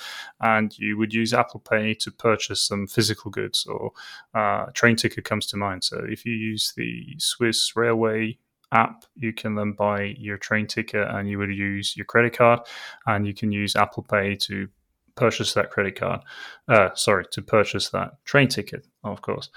and 0.41 0.77
you 0.79 0.97
would 0.97 1.13
use 1.13 1.33
Apple 1.33 1.59
Pay 1.59 1.93
to 1.95 2.11
purchase 2.11 2.61
some 2.63 2.87
physical 2.87 3.29
goods. 3.29 3.67
Or 3.67 3.91
uh, 4.33 4.65
train 4.73 4.95
ticket 4.95 5.23
comes 5.23 5.45
to 5.47 5.57
mind. 5.57 5.83
So 5.83 6.03
if 6.07 6.25
you 6.25 6.33
use 6.33 6.73
the 6.75 7.15
Swiss 7.19 7.58
Railway 7.75 8.37
app, 8.71 9.05
you 9.15 9.33
can 9.33 9.55
then 9.55 9.71
buy 9.73 10.15
your 10.17 10.37
train 10.37 10.67
ticket 10.67 11.07
and 11.07 11.27
you 11.27 11.37
would 11.39 11.49
use 11.49 11.95
your 11.97 12.05
credit 12.05 12.37
card 12.37 12.59
and 13.05 13.25
you 13.25 13.33
can 13.33 13.51
use 13.51 13.75
Apple 13.75 14.03
Pay 14.03 14.35
to 14.35 14.67
purchase 15.15 15.53
that 15.53 15.69
credit 15.71 15.95
card. 15.95 16.21
Uh, 16.67 16.89
sorry, 16.93 17.25
to 17.31 17.41
purchase 17.41 17.89
that 17.89 18.23
train 18.25 18.47
ticket, 18.47 18.87
of 19.03 19.21
course. 19.21 19.49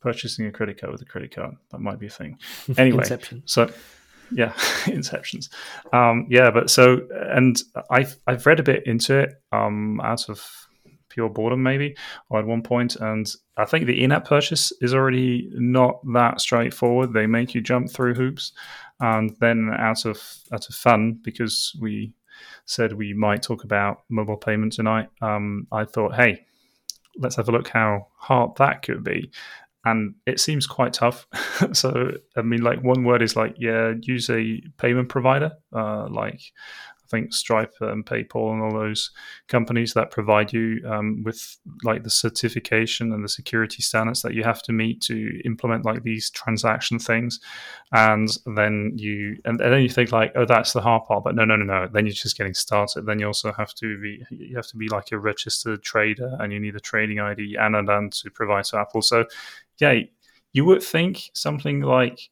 Purchasing 0.00 0.46
a 0.46 0.52
credit 0.52 0.80
card 0.80 0.92
with 0.92 1.02
a 1.02 1.06
credit 1.06 1.34
card, 1.34 1.56
that 1.70 1.80
might 1.80 1.98
be 1.98 2.06
a 2.06 2.10
thing. 2.10 2.38
Anyway, 2.78 2.98
Inception. 2.98 3.42
so 3.46 3.70
yeah, 4.30 4.52
inceptions. 4.84 5.48
Um, 5.92 6.26
yeah, 6.28 6.50
but 6.50 6.70
so, 6.70 7.00
and 7.32 7.60
I've, 7.90 8.16
I've 8.26 8.46
read 8.46 8.60
a 8.60 8.62
bit 8.62 8.86
into 8.86 9.18
it 9.18 9.42
um, 9.52 10.00
out 10.02 10.28
of 10.28 10.67
pure 11.08 11.28
boredom 11.28 11.62
maybe 11.62 11.96
at 12.34 12.46
one 12.46 12.62
point 12.62 12.96
and 12.96 13.34
i 13.56 13.64
think 13.64 13.86
the 13.86 14.02
in-app 14.02 14.26
purchase 14.26 14.72
is 14.80 14.94
already 14.94 15.48
not 15.54 16.00
that 16.12 16.40
straightforward 16.40 17.12
they 17.12 17.26
make 17.26 17.54
you 17.54 17.60
jump 17.60 17.90
through 17.90 18.14
hoops 18.14 18.52
and 19.00 19.36
then 19.40 19.70
out 19.78 20.04
of 20.04 20.22
out 20.52 20.68
of 20.68 20.74
fun 20.74 21.18
because 21.22 21.76
we 21.80 22.12
said 22.66 22.92
we 22.92 23.12
might 23.12 23.42
talk 23.42 23.64
about 23.64 24.02
mobile 24.08 24.36
payment 24.36 24.72
tonight 24.72 25.08
um, 25.22 25.66
i 25.72 25.84
thought 25.84 26.14
hey 26.14 26.44
let's 27.16 27.36
have 27.36 27.48
a 27.48 27.52
look 27.52 27.68
how 27.68 28.06
hard 28.16 28.54
that 28.56 28.82
could 28.82 29.02
be 29.02 29.30
and 29.84 30.14
it 30.26 30.40
seems 30.40 30.66
quite 30.66 30.92
tough. 30.92 31.26
so, 31.72 32.12
I 32.36 32.42
mean, 32.42 32.62
like 32.62 32.82
one 32.82 33.04
word 33.04 33.22
is 33.22 33.36
like, 33.36 33.54
yeah, 33.58 33.94
use 34.00 34.28
a 34.30 34.60
payment 34.76 35.08
provider, 35.08 35.52
uh, 35.72 36.08
like 36.08 36.40
I 37.08 37.10
think 37.10 37.32
Stripe 37.32 37.74
and 37.80 38.04
PayPal 38.04 38.52
and 38.52 38.62
all 38.62 38.72
those 38.72 39.10
companies 39.48 39.94
that 39.94 40.10
provide 40.10 40.52
you 40.52 40.80
um, 40.86 41.22
with 41.24 41.56
like 41.84 42.02
the 42.04 42.10
certification 42.10 43.12
and 43.12 43.24
the 43.24 43.28
security 43.28 43.82
standards 43.82 44.22
that 44.22 44.34
you 44.34 44.44
have 44.44 44.62
to 44.64 44.72
meet 44.72 45.00
to 45.02 45.40
implement 45.44 45.86
like 45.86 46.02
these 46.02 46.30
transaction 46.30 46.98
things. 46.98 47.40
And 47.92 48.28
then 48.46 48.92
you 48.96 49.38
and, 49.44 49.60
and 49.60 49.72
then 49.72 49.82
you 49.82 49.88
think 49.88 50.12
like, 50.12 50.32
oh, 50.36 50.44
that's 50.44 50.72
the 50.72 50.82
hard 50.82 51.04
part, 51.04 51.24
but 51.24 51.34
no, 51.34 51.44
no, 51.44 51.56
no, 51.56 51.64
no. 51.64 51.88
Then 51.90 52.06
you're 52.06 52.12
just 52.12 52.36
getting 52.36 52.54
started. 52.54 53.06
Then 53.06 53.18
you 53.18 53.26
also 53.26 53.52
have 53.52 53.74
to 53.74 54.00
be 54.00 54.22
you 54.30 54.56
have 54.56 54.66
to 54.68 54.76
be 54.76 54.88
like 54.88 55.12
a 55.12 55.18
registered 55.18 55.82
trader, 55.82 56.36
and 56.40 56.52
you 56.52 56.60
need 56.60 56.76
a 56.76 56.80
trading 56.80 57.20
ID 57.20 57.56
and 57.58 57.74
and 57.74 57.88
and 57.88 58.12
to 58.12 58.30
provide 58.30 58.64
to 58.64 58.78
Apple. 58.78 59.02
So, 59.02 59.24
yeah, 59.78 60.00
you 60.52 60.64
would 60.64 60.82
think 60.82 61.30
something 61.34 61.80
like 61.80 62.28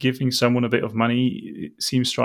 giving 0.00 0.30
someone 0.30 0.64
a 0.64 0.68
bit 0.68 0.82
of 0.82 0.94
money 0.94 1.70
seems 1.78 2.16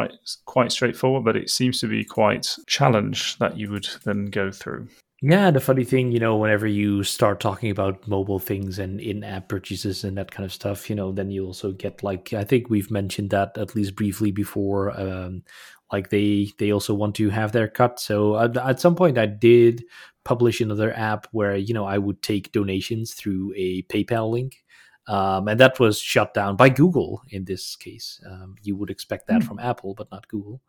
quite 0.45 0.71
straightforward, 0.71 1.23
but 1.23 1.35
it 1.35 1.49
seems 1.49 1.79
to 1.81 1.87
be 1.87 2.03
quite 2.03 2.55
challenge 2.65 3.37
that 3.37 3.57
you 3.57 3.69
would 3.71 3.87
then 4.03 4.25
go 4.25 4.51
through. 4.51 4.87
Yeah, 5.21 5.49
the 5.49 5.61
funny 5.61 5.85
thing, 5.85 6.11
you 6.11 6.19
know, 6.19 6.35
whenever 6.35 6.67
you 6.67 7.03
start 7.03 7.39
talking 7.39 7.71
about 7.71 8.07
mobile 8.07 8.39
things 8.39 8.79
and 8.79 8.99
in-app 8.99 9.47
purchases 9.47 10.03
and 10.03 10.17
that 10.17 10.29
kind 10.29 10.45
of 10.45 10.51
stuff, 10.51 10.89
you 10.89 10.95
know, 10.95 11.11
then 11.11 11.31
you 11.31 11.45
also 11.45 11.71
get 11.71 12.03
like 12.03 12.33
I 12.33 12.43
think 12.43 12.69
we've 12.69 12.91
mentioned 12.91 13.29
that 13.29 13.57
at 13.57 13.75
least 13.75 13.95
briefly 13.95 14.31
before. 14.31 14.91
Um, 14.99 15.43
like 15.91 16.09
they 16.09 16.51
they 16.57 16.71
also 16.71 16.93
want 16.93 17.15
to 17.15 17.29
have 17.29 17.53
their 17.53 17.67
cut. 17.67 17.99
So 17.99 18.37
at, 18.37 18.57
at 18.57 18.79
some 18.79 18.95
point, 18.95 19.17
I 19.17 19.25
did 19.25 19.85
publish 20.25 20.59
another 20.59 20.93
app 20.93 21.27
where 21.31 21.55
you 21.55 21.73
know 21.73 21.85
I 21.85 21.97
would 21.97 22.21
take 22.21 22.51
donations 22.51 23.13
through 23.13 23.53
a 23.55 23.83
PayPal 23.83 24.29
link 24.29 24.64
um, 25.07 25.47
and 25.47 25.59
that 25.59 25.79
was 25.79 25.99
shut 25.99 26.33
down 26.33 26.55
by 26.55 26.69
Google 26.69 27.21
in 27.29 27.45
this 27.45 27.75
case. 27.75 28.19
Um, 28.25 28.55
you 28.63 28.75
would 28.75 28.89
expect 28.89 29.27
that 29.27 29.41
mm. 29.41 29.43
from 29.43 29.59
Apple, 29.59 29.93
but 29.93 30.09
not 30.11 30.27
Google, 30.27 30.61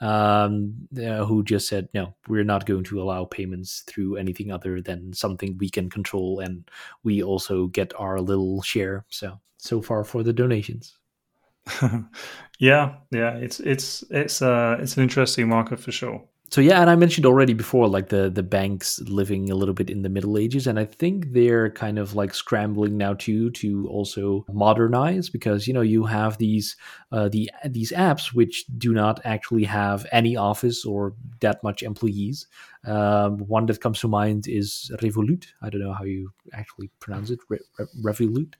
um, 0.00 0.74
uh, 0.98 1.24
who 1.24 1.44
just 1.44 1.68
said, 1.68 1.88
no, 1.94 2.14
we're 2.28 2.44
not 2.44 2.66
going 2.66 2.84
to 2.84 3.00
allow 3.00 3.24
payments 3.24 3.84
through 3.86 4.16
anything 4.16 4.50
other 4.50 4.80
than 4.80 5.12
something 5.12 5.56
we 5.58 5.68
can 5.68 5.88
control. 5.88 6.40
And 6.40 6.68
we 7.04 7.22
also 7.22 7.68
get 7.68 7.92
our 7.98 8.20
little 8.20 8.62
share. 8.62 9.04
So, 9.08 9.40
so 9.56 9.80
far 9.80 10.04
for 10.04 10.22
the 10.22 10.32
donations. 10.32 10.98
yeah, 12.60 12.94
yeah, 13.10 13.34
it's 13.38 13.58
it's 13.58 14.04
it's 14.08 14.40
uh 14.40 14.76
it's 14.78 14.96
an 14.96 15.02
interesting 15.02 15.48
market 15.48 15.80
for 15.80 15.90
sure 15.90 16.22
so 16.50 16.60
yeah, 16.60 16.80
and 16.80 16.88
I 16.88 16.96
mentioned 16.96 17.26
already 17.26 17.54
before, 17.54 17.88
like 17.88 18.08
the 18.08 18.30
the 18.30 18.42
banks 18.42 19.00
living 19.00 19.50
a 19.50 19.54
little 19.54 19.74
bit 19.74 19.90
in 19.90 20.02
the 20.02 20.08
Middle 20.08 20.38
Ages, 20.38 20.66
and 20.66 20.78
I 20.78 20.84
think 20.84 21.32
they're 21.32 21.70
kind 21.70 21.98
of 21.98 22.14
like 22.14 22.34
scrambling 22.34 22.96
now 22.96 23.14
too 23.14 23.50
to 23.50 23.88
also 23.88 24.44
modernize 24.52 25.28
because 25.28 25.66
you 25.66 25.74
know 25.74 25.80
you 25.80 26.04
have 26.04 26.38
these 26.38 26.76
uh, 27.10 27.28
the 27.28 27.50
these 27.64 27.92
apps 27.92 28.32
which 28.32 28.64
do 28.78 28.92
not 28.92 29.20
actually 29.24 29.64
have 29.64 30.06
any 30.12 30.36
office 30.36 30.84
or 30.84 31.14
that 31.40 31.62
much 31.62 31.82
employees. 31.82 32.46
Um, 32.86 33.38
one 33.38 33.66
that 33.66 33.80
comes 33.80 33.98
to 34.00 34.08
mind 34.08 34.46
is 34.46 34.92
Revolut. 35.02 35.46
I 35.62 35.70
don't 35.70 35.80
know 35.80 35.92
how 35.92 36.04
you 36.04 36.30
actually 36.52 36.90
pronounce 37.00 37.30
it, 37.30 37.40
Re- 37.48 37.58
Re- 37.78 37.86
Revolut. 38.04 38.54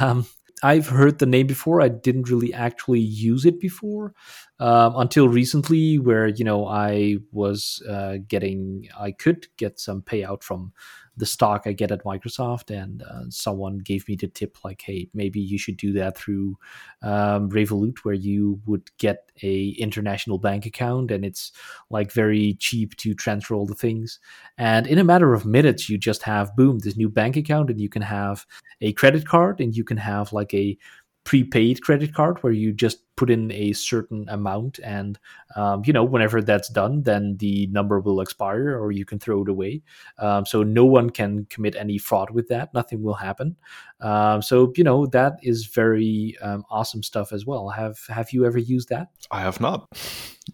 Um, 0.00 0.26
I've 0.62 0.88
heard 0.88 1.18
the 1.18 1.26
name 1.26 1.46
before. 1.46 1.80
I 1.80 1.88
didn't 1.88 2.28
really 2.30 2.52
actually 2.52 3.00
use 3.00 3.46
it 3.46 3.60
before 3.60 4.14
um, 4.58 4.94
until 4.96 5.28
recently, 5.28 5.98
where 5.98 6.26
you 6.28 6.44
know 6.44 6.66
I 6.66 7.16
was 7.32 7.82
uh, 7.88 8.18
getting, 8.28 8.88
I 8.98 9.12
could 9.12 9.46
get 9.56 9.80
some 9.80 10.02
payout 10.02 10.42
from 10.42 10.72
the 11.20 11.26
stock 11.26 11.62
I 11.66 11.72
get 11.72 11.92
at 11.92 12.04
Microsoft, 12.04 12.70
and 12.70 13.02
uh, 13.02 13.24
someone 13.28 13.78
gave 13.78 14.08
me 14.08 14.16
the 14.16 14.26
tip 14.26 14.58
like, 14.64 14.82
"Hey, 14.82 15.08
maybe 15.14 15.40
you 15.40 15.58
should 15.58 15.76
do 15.76 15.92
that 15.92 16.16
through 16.16 16.56
um, 17.02 17.48
Revolut, 17.50 17.98
where 17.98 18.14
you 18.14 18.60
would 18.66 18.90
get 18.98 19.30
a 19.42 19.68
international 19.78 20.38
bank 20.38 20.66
account, 20.66 21.10
and 21.10 21.24
it's 21.24 21.52
like 21.90 22.10
very 22.10 22.54
cheap 22.54 22.96
to 22.96 23.14
transfer 23.14 23.54
all 23.54 23.66
the 23.66 23.74
things. 23.74 24.18
And 24.58 24.86
in 24.86 24.98
a 24.98 25.04
matter 25.04 25.32
of 25.32 25.46
minutes, 25.46 25.88
you 25.88 25.98
just 25.98 26.22
have 26.24 26.56
boom 26.56 26.80
this 26.80 26.96
new 26.96 27.08
bank 27.08 27.36
account, 27.36 27.70
and 27.70 27.80
you 27.80 27.88
can 27.88 28.02
have 28.02 28.46
a 28.80 28.92
credit 28.94 29.26
card, 29.26 29.60
and 29.60 29.76
you 29.76 29.84
can 29.84 29.98
have 29.98 30.32
like 30.32 30.52
a 30.54 30.76
prepaid 31.24 31.82
credit 31.82 32.14
card 32.14 32.42
where 32.42 32.52
you 32.52 32.72
just 32.72 33.02
put 33.16 33.30
in 33.30 33.52
a 33.52 33.72
certain 33.74 34.26
amount 34.30 34.78
and 34.82 35.18
um, 35.54 35.82
you 35.84 35.92
know 35.92 36.02
whenever 36.02 36.40
that's 36.40 36.70
done 36.70 37.02
then 37.02 37.36
the 37.36 37.66
number 37.66 38.00
will 38.00 38.20
expire 38.20 38.78
or 38.78 38.90
you 38.90 39.04
can 39.04 39.18
throw 39.18 39.42
it 39.42 39.48
away 39.48 39.82
um, 40.18 40.46
so 40.46 40.62
no 40.62 40.84
one 40.86 41.10
can 41.10 41.44
commit 41.50 41.76
any 41.76 41.98
fraud 41.98 42.30
with 42.30 42.48
that 42.48 42.72
nothing 42.72 43.02
will 43.02 43.14
happen 43.14 43.54
um, 44.00 44.40
so 44.40 44.72
you 44.76 44.82
know 44.82 45.04
that 45.06 45.34
is 45.42 45.66
very 45.66 46.34
um, 46.40 46.64
awesome 46.70 47.02
stuff 47.02 47.32
as 47.32 47.44
well 47.44 47.68
have 47.68 47.98
have 48.08 48.32
you 48.32 48.46
ever 48.46 48.58
used 48.58 48.88
that 48.88 49.08
I 49.30 49.40
have 49.40 49.60
not. 49.60 49.86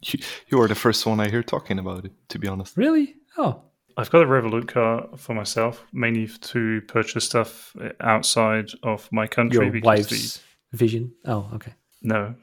You, 0.03 0.19
you 0.49 0.61
are 0.61 0.69
the 0.69 0.75
first 0.75 1.07
one 1.07 1.21
I 1.21 1.31
hear 1.31 1.43
talking 1.43 1.79
about 1.79 2.05
it, 2.05 2.13
to 2.29 2.39
be 2.39 2.47
honest. 2.49 2.77
really 2.77 3.15
oh 3.39 3.63
I've 3.97 4.11
got 4.11 4.23
a 4.23 4.27
Revolut 4.27 4.69
card 4.69 5.19
for 5.19 5.33
myself, 5.33 5.87
mainly 5.91 6.29
to 6.29 6.83
purchase 6.83 7.25
stuff 7.25 7.75
outside 8.01 8.69
of 8.83 9.11
my 9.11 9.27
country. 9.27 9.65
your 9.65 9.73
because 9.73 9.87
wife's 9.87 10.43
vision 10.73 11.13
oh 11.27 11.51
okay 11.55 11.73
No, 12.03 12.35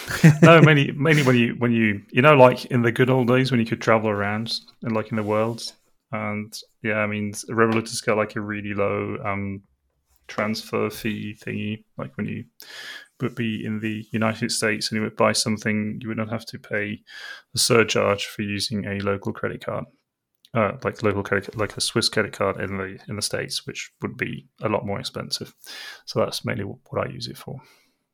no. 0.42 0.60
Mainly, 0.62 0.90
mainly 0.92 1.22
when 1.22 1.36
you 1.36 1.54
when 1.58 1.72
you 1.72 2.02
you 2.10 2.22
know, 2.22 2.34
like 2.34 2.64
in 2.66 2.82
the 2.82 2.90
good 2.90 3.10
old 3.10 3.28
days 3.28 3.50
when 3.50 3.60
you 3.60 3.66
could 3.66 3.80
travel 3.80 4.10
around 4.10 4.52
and 4.82 4.94
like 4.94 5.10
in 5.10 5.16
the 5.16 5.22
world, 5.22 5.72
and 6.10 6.52
yeah, 6.82 6.98
I 6.98 7.06
mean, 7.06 7.32
Revolut 7.48 7.88
has 7.88 8.00
got 8.00 8.16
like 8.16 8.34
a 8.36 8.40
really 8.40 8.74
low 8.74 9.18
um 9.24 9.62
transfer 10.26 10.90
fee 10.90 11.36
thingy. 11.38 11.84
Like 11.98 12.16
when 12.16 12.26
you 12.26 12.44
would 13.20 13.34
be 13.34 13.64
in 13.64 13.80
the 13.80 14.04
United 14.12 14.50
States 14.50 14.90
and 14.90 14.96
you 14.96 15.02
would 15.02 15.16
buy 15.16 15.32
something, 15.32 15.98
you 16.00 16.08
would 16.08 16.18
not 16.18 16.30
have 16.30 16.46
to 16.46 16.58
pay 16.58 17.00
a 17.54 17.58
surcharge 17.58 18.26
for 18.26 18.42
using 18.42 18.86
a 18.86 18.98
local 19.00 19.32
credit 19.32 19.64
card. 19.64 19.84
Uh, 20.54 20.72
like 20.84 21.02
local 21.02 21.22
credit, 21.22 21.56
like 21.56 21.76
a 21.78 21.80
Swiss 21.80 22.10
credit 22.10 22.32
card 22.32 22.60
in 22.60 22.76
the 22.76 22.98
in 23.08 23.16
the 23.16 23.22
states, 23.22 23.66
which 23.66 23.90
would 24.02 24.18
be 24.18 24.46
a 24.60 24.68
lot 24.68 24.84
more 24.84 25.00
expensive. 25.00 25.54
So 26.04 26.20
that's 26.20 26.44
mainly 26.44 26.64
what 26.64 27.06
I 27.06 27.10
use 27.10 27.26
it 27.26 27.38
for. 27.38 27.60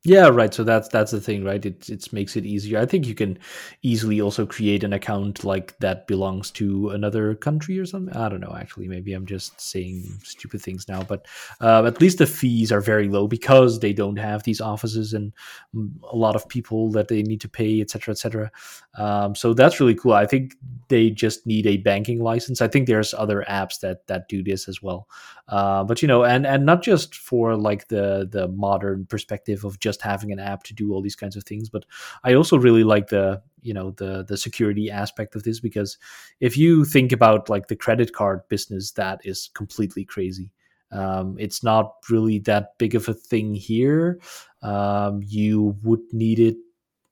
Yeah, 0.05 0.29
right. 0.29 0.55
So 0.55 0.63
that's 0.63 0.89
that's 0.89 1.11
the 1.11 1.21
thing, 1.21 1.45
right? 1.45 1.65
It 1.67 1.91
it 1.91 2.13
makes 2.13 2.37
it 2.37 2.47
easier. 2.47 2.79
I 2.79 2.87
think 2.87 3.05
you 3.07 3.17
can 3.17 3.37
easily 3.83 4.21
also 4.21 4.47
create 4.47 4.85
an 4.85 4.93
account 4.93 5.43
like 5.43 5.77
that 5.81 6.07
belongs 6.07 6.53
to 6.53 6.91
another 6.91 7.35
country 7.35 7.79
or 7.81 7.85
something. 7.85 8.15
I 8.17 8.29
don't 8.29 8.41
know. 8.41 8.55
Actually, 8.59 8.87
maybe 8.87 9.13
I'm 9.13 9.27
just 9.27 9.61
saying 9.61 10.05
stupid 10.23 10.63
things 10.63 10.87
now, 10.89 11.03
but 11.03 11.27
uh, 11.61 11.85
at 11.85 12.01
least 12.01 12.19
the 12.19 12.27
fees 12.27 12.71
are 12.71 12.81
very 12.81 13.09
low 13.09 13.27
because 13.27 13.81
they 13.81 13.93
don't 13.93 14.17
have 14.19 14.45
these 14.45 14.61
offices 14.61 15.15
and 15.15 15.33
mm, 15.75 15.91
a 16.11 16.17
lot 16.17 16.37
of 16.37 16.49
people 16.49 16.93
that 16.93 17.09
they 17.09 17.23
need 17.25 17.41
to 17.41 17.49
pay, 17.49 17.81
etc., 17.81 18.15
cetera, 18.15 18.45
et 18.45 18.53
cetera. 18.99 19.05
Um, 19.27 19.35
so 19.35 19.53
that's 19.53 19.81
really 19.81 19.97
cool. 19.97 20.13
I 20.13 20.27
think 20.27 20.55
they 20.89 21.11
just 21.11 21.45
need 21.45 21.67
a 21.67 21.77
banking 21.79 22.21
license. 22.23 22.63
I 22.63 22.69
think 22.69 22.87
there's 22.87 23.15
other 23.15 23.45
apps 23.49 23.81
that 23.81 24.07
that 24.07 24.29
do 24.29 24.45
this 24.45 24.69
as 24.69 24.81
well. 24.81 25.09
Uh, 25.49 25.83
but 25.83 26.03
you 26.03 26.09
know, 26.09 26.25
and 26.25 26.47
and 26.47 26.67
not 26.67 26.83
just 26.83 27.15
for 27.15 27.57
like 27.57 27.89
the 27.89 28.29
the 28.31 28.49
modern 28.49 29.07
perspective 29.07 29.65
of 29.65 29.79
just 29.81 30.03
having 30.03 30.31
an 30.31 30.39
app 30.39 30.63
to 30.65 30.75
do 30.75 30.93
all 30.93 31.01
these 31.01 31.17
kinds 31.17 31.37
of 31.37 31.45
things, 31.45 31.71
but 31.71 31.85
I 32.23 32.35
also 32.35 32.59
really 32.59 32.85
like 32.85 33.09
the 33.09 33.41
you 33.63 33.73
know 33.73 33.93
the 33.93 34.25
the 34.25 34.37
security 34.37 34.91
aspect 34.91 35.35
of 35.35 35.45
this 35.45 35.59
because 35.61 35.97
if 36.41 36.57
you 36.57 36.85
think 36.85 37.13
about 37.13 37.49
like 37.49 37.69
the 37.69 37.77
credit 37.77 38.13
card 38.13 38.43
business, 38.49 38.93
that 38.93 39.21
is 39.25 39.51
completely 39.55 40.05
crazy. 40.05 40.51
Um, 40.91 41.37
it's 41.39 41.63
not 41.63 41.95
really 42.11 42.39
that 42.41 42.77
big 42.79 42.95
of 42.95 43.09
a 43.09 43.15
thing 43.15 43.55
here. 43.55 44.21
Um, 44.63 45.23
you 45.25 45.77
would 45.83 46.01
need 46.13 46.41
it 46.41 46.57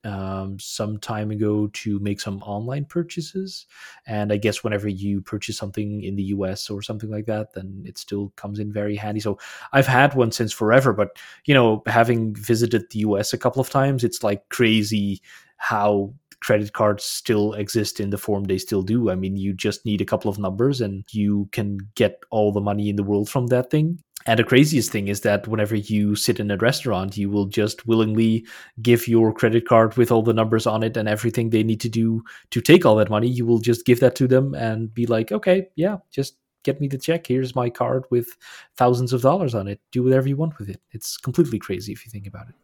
um, 0.06 0.58
some 0.58 0.98
time 0.98 1.30
ago 1.30 1.66
to 1.68 1.98
make 1.98 2.20
some 2.20 2.40
online 2.42 2.84
purchases. 2.84 3.66
And 4.06 4.32
I 4.32 4.36
guess 4.36 4.62
whenever 4.62 4.88
you 4.88 5.20
purchase 5.20 5.58
something 5.58 6.02
in 6.02 6.14
the 6.14 6.22
US 6.24 6.70
or 6.70 6.80
something 6.80 7.10
like 7.10 7.26
that, 7.26 7.54
then 7.54 7.82
it 7.84 7.98
still 7.98 8.32
comes 8.36 8.58
in 8.58 8.72
very 8.72 8.96
handy. 8.96 9.20
So 9.20 9.38
I've 9.72 9.86
had 9.86 10.14
one 10.14 10.30
since 10.30 10.52
forever, 10.52 10.92
but 10.92 11.18
you 11.44 11.54
know, 11.54 11.82
having 11.86 12.34
visited 12.34 12.90
the 12.90 13.00
US 13.00 13.32
a 13.32 13.38
couple 13.38 13.60
of 13.60 13.68
times, 13.68 14.04
it's 14.04 14.22
like 14.22 14.48
crazy 14.48 15.20
how 15.56 16.14
credit 16.40 16.72
cards 16.72 17.04
still 17.04 17.54
exist 17.54 17.98
in 17.98 18.10
the 18.10 18.18
form 18.18 18.44
they 18.44 18.58
still 18.58 18.82
do. 18.82 19.10
I 19.10 19.14
mean, 19.14 19.36
you 19.36 19.52
just 19.52 19.84
need 19.84 20.00
a 20.00 20.04
couple 20.04 20.30
of 20.30 20.38
numbers 20.38 20.80
and 20.80 21.04
you 21.10 21.48
can 21.52 21.78
get 21.94 22.22
all 22.30 22.52
the 22.52 22.60
money 22.60 22.88
in 22.88 22.96
the 22.96 23.02
world 23.02 23.28
from 23.28 23.48
that 23.48 23.70
thing. 23.70 23.98
And 24.26 24.40
the 24.40 24.44
craziest 24.44 24.90
thing 24.90 25.06
is 25.06 25.20
that 25.20 25.46
whenever 25.46 25.76
you 25.76 26.16
sit 26.16 26.40
in 26.40 26.50
a 26.50 26.56
restaurant, 26.56 27.16
you 27.16 27.30
will 27.30 27.46
just 27.46 27.86
willingly 27.86 28.44
give 28.82 29.06
your 29.06 29.32
credit 29.32 29.68
card 29.68 29.96
with 29.96 30.10
all 30.10 30.22
the 30.22 30.34
numbers 30.34 30.66
on 30.66 30.82
it 30.82 30.96
and 30.96 31.08
everything 31.08 31.50
they 31.50 31.62
need 31.62 31.80
to 31.80 31.88
do 31.88 32.22
to 32.50 32.60
take 32.60 32.84
all 32.84 32.96
that 32.96 33.10
money. 33.10 33.28
You 33.28 33.46
will 33.46 33.60
just 33.60 33.86
give 33.86 34.00
that 34.00 34.16
to 34.16 34.26
them 34.26 34.54
and 34.54 34.92
be 34.92 35.06
like, 35.06 35.30
okay, 35.30 35.68
yeah, 35.76 35.98
just 36.10 36.38
get 36.64 36.80
me 36.80 36.88
the 36.88 36.98
check. 36.98 37.26
Here's 37.26 37.54
my 37.54 37.70
card 37.70 38.04
with 38.10 38.36
thousands 38.76 39.12
of 39.12 39.22
dollars 39.22 39.54
on 39.54 39.68
it. 39.68 39.80
Do 39.92 40.02
whatever 40.02 40.28
you 40.28 40.36
want 40.36 40.58
with 40.58 40.68
it. 40.70 40.80
It's 40.90 41.16
completely 41.16 41.60
crazy 41.60 41.92
if 41.92 42.04
you 42.04 42.10
think 42.10 42.26
about 42.26 42.48
it. 42.48 42.54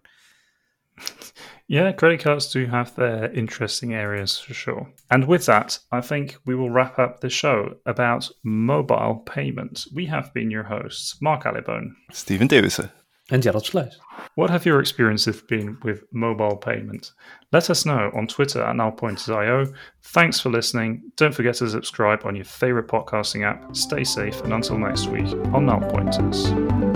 Yeah, 1.68 1.90
credit 1.92 2.20
cards 2.20 2.52
do 2.52 2.66
have 2.66 2.94
their 2.96 3.32
interesting 3.32 3.94
areas 3.94 4.38
for 4.38 4.52
sure. 4.52 4.92
And 5.10 5.26
with 5.26 5.46
that, 5.46 5.78
I 5.90 6.02
think 6.02 6.36
we 6.44 6.54
will 6.54 6.68
wrap 6.68 6.98
up 6.98 7.20
the 7.20 7.30
show 7.30 7.76
about 7.86 8.28
mobile 8.42 9.22
payments. 9.24 9.90
We 9.90 10.04
have 10.04 10.34
been 10.34 10.50
your 10.50 10.64
hosts, 10.64 11.16
Mark 11.22 11.44
Allibone. 11.44 11.92
Steven 12.10 12.46
Thewissen. 12.46 12.90
And 13.30 13.42
Gerald 13.42 13.64
Versluis. 13.64 13.94
What 14.34 14.50
have 14.50 14.66
your 14.66 14.80
experiences 14.80 15.40
been 15.40 15.78
with 15.82 16.04
mobile 16.12 16.56
payments? 16.56 17.14
Let 17.52 17.70
us 17.70 17.86
know 17.86 18.10
on 18.14 18.26
Twitter 18.26 18.62
at 18.62 18.76
nullpointers.io. 18.76 19.72
Thanks 20.02 20.40
for 20.40 20.50
listening. 20.50 21.10
Don't 21.16 21.34
forget 21.34 21.54
to 21.56 21.70
subscribe 21.70 22.26
on 22.26 22.36
your 22.36 22.44
favorite 22.44 22.88
podcasting 22.88 23.46
app. 23.46 23.74
Stay 23.74 24.04
safe, 24.04 24.38
and 24.42 24.52
until 24.52 24.76
next 24.76 25.06
week 25.06 25.32
on 25.54 25.64
Null 25.64 25.80
Pointers. 25.80 26.91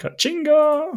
Catinga! 0.00 0.96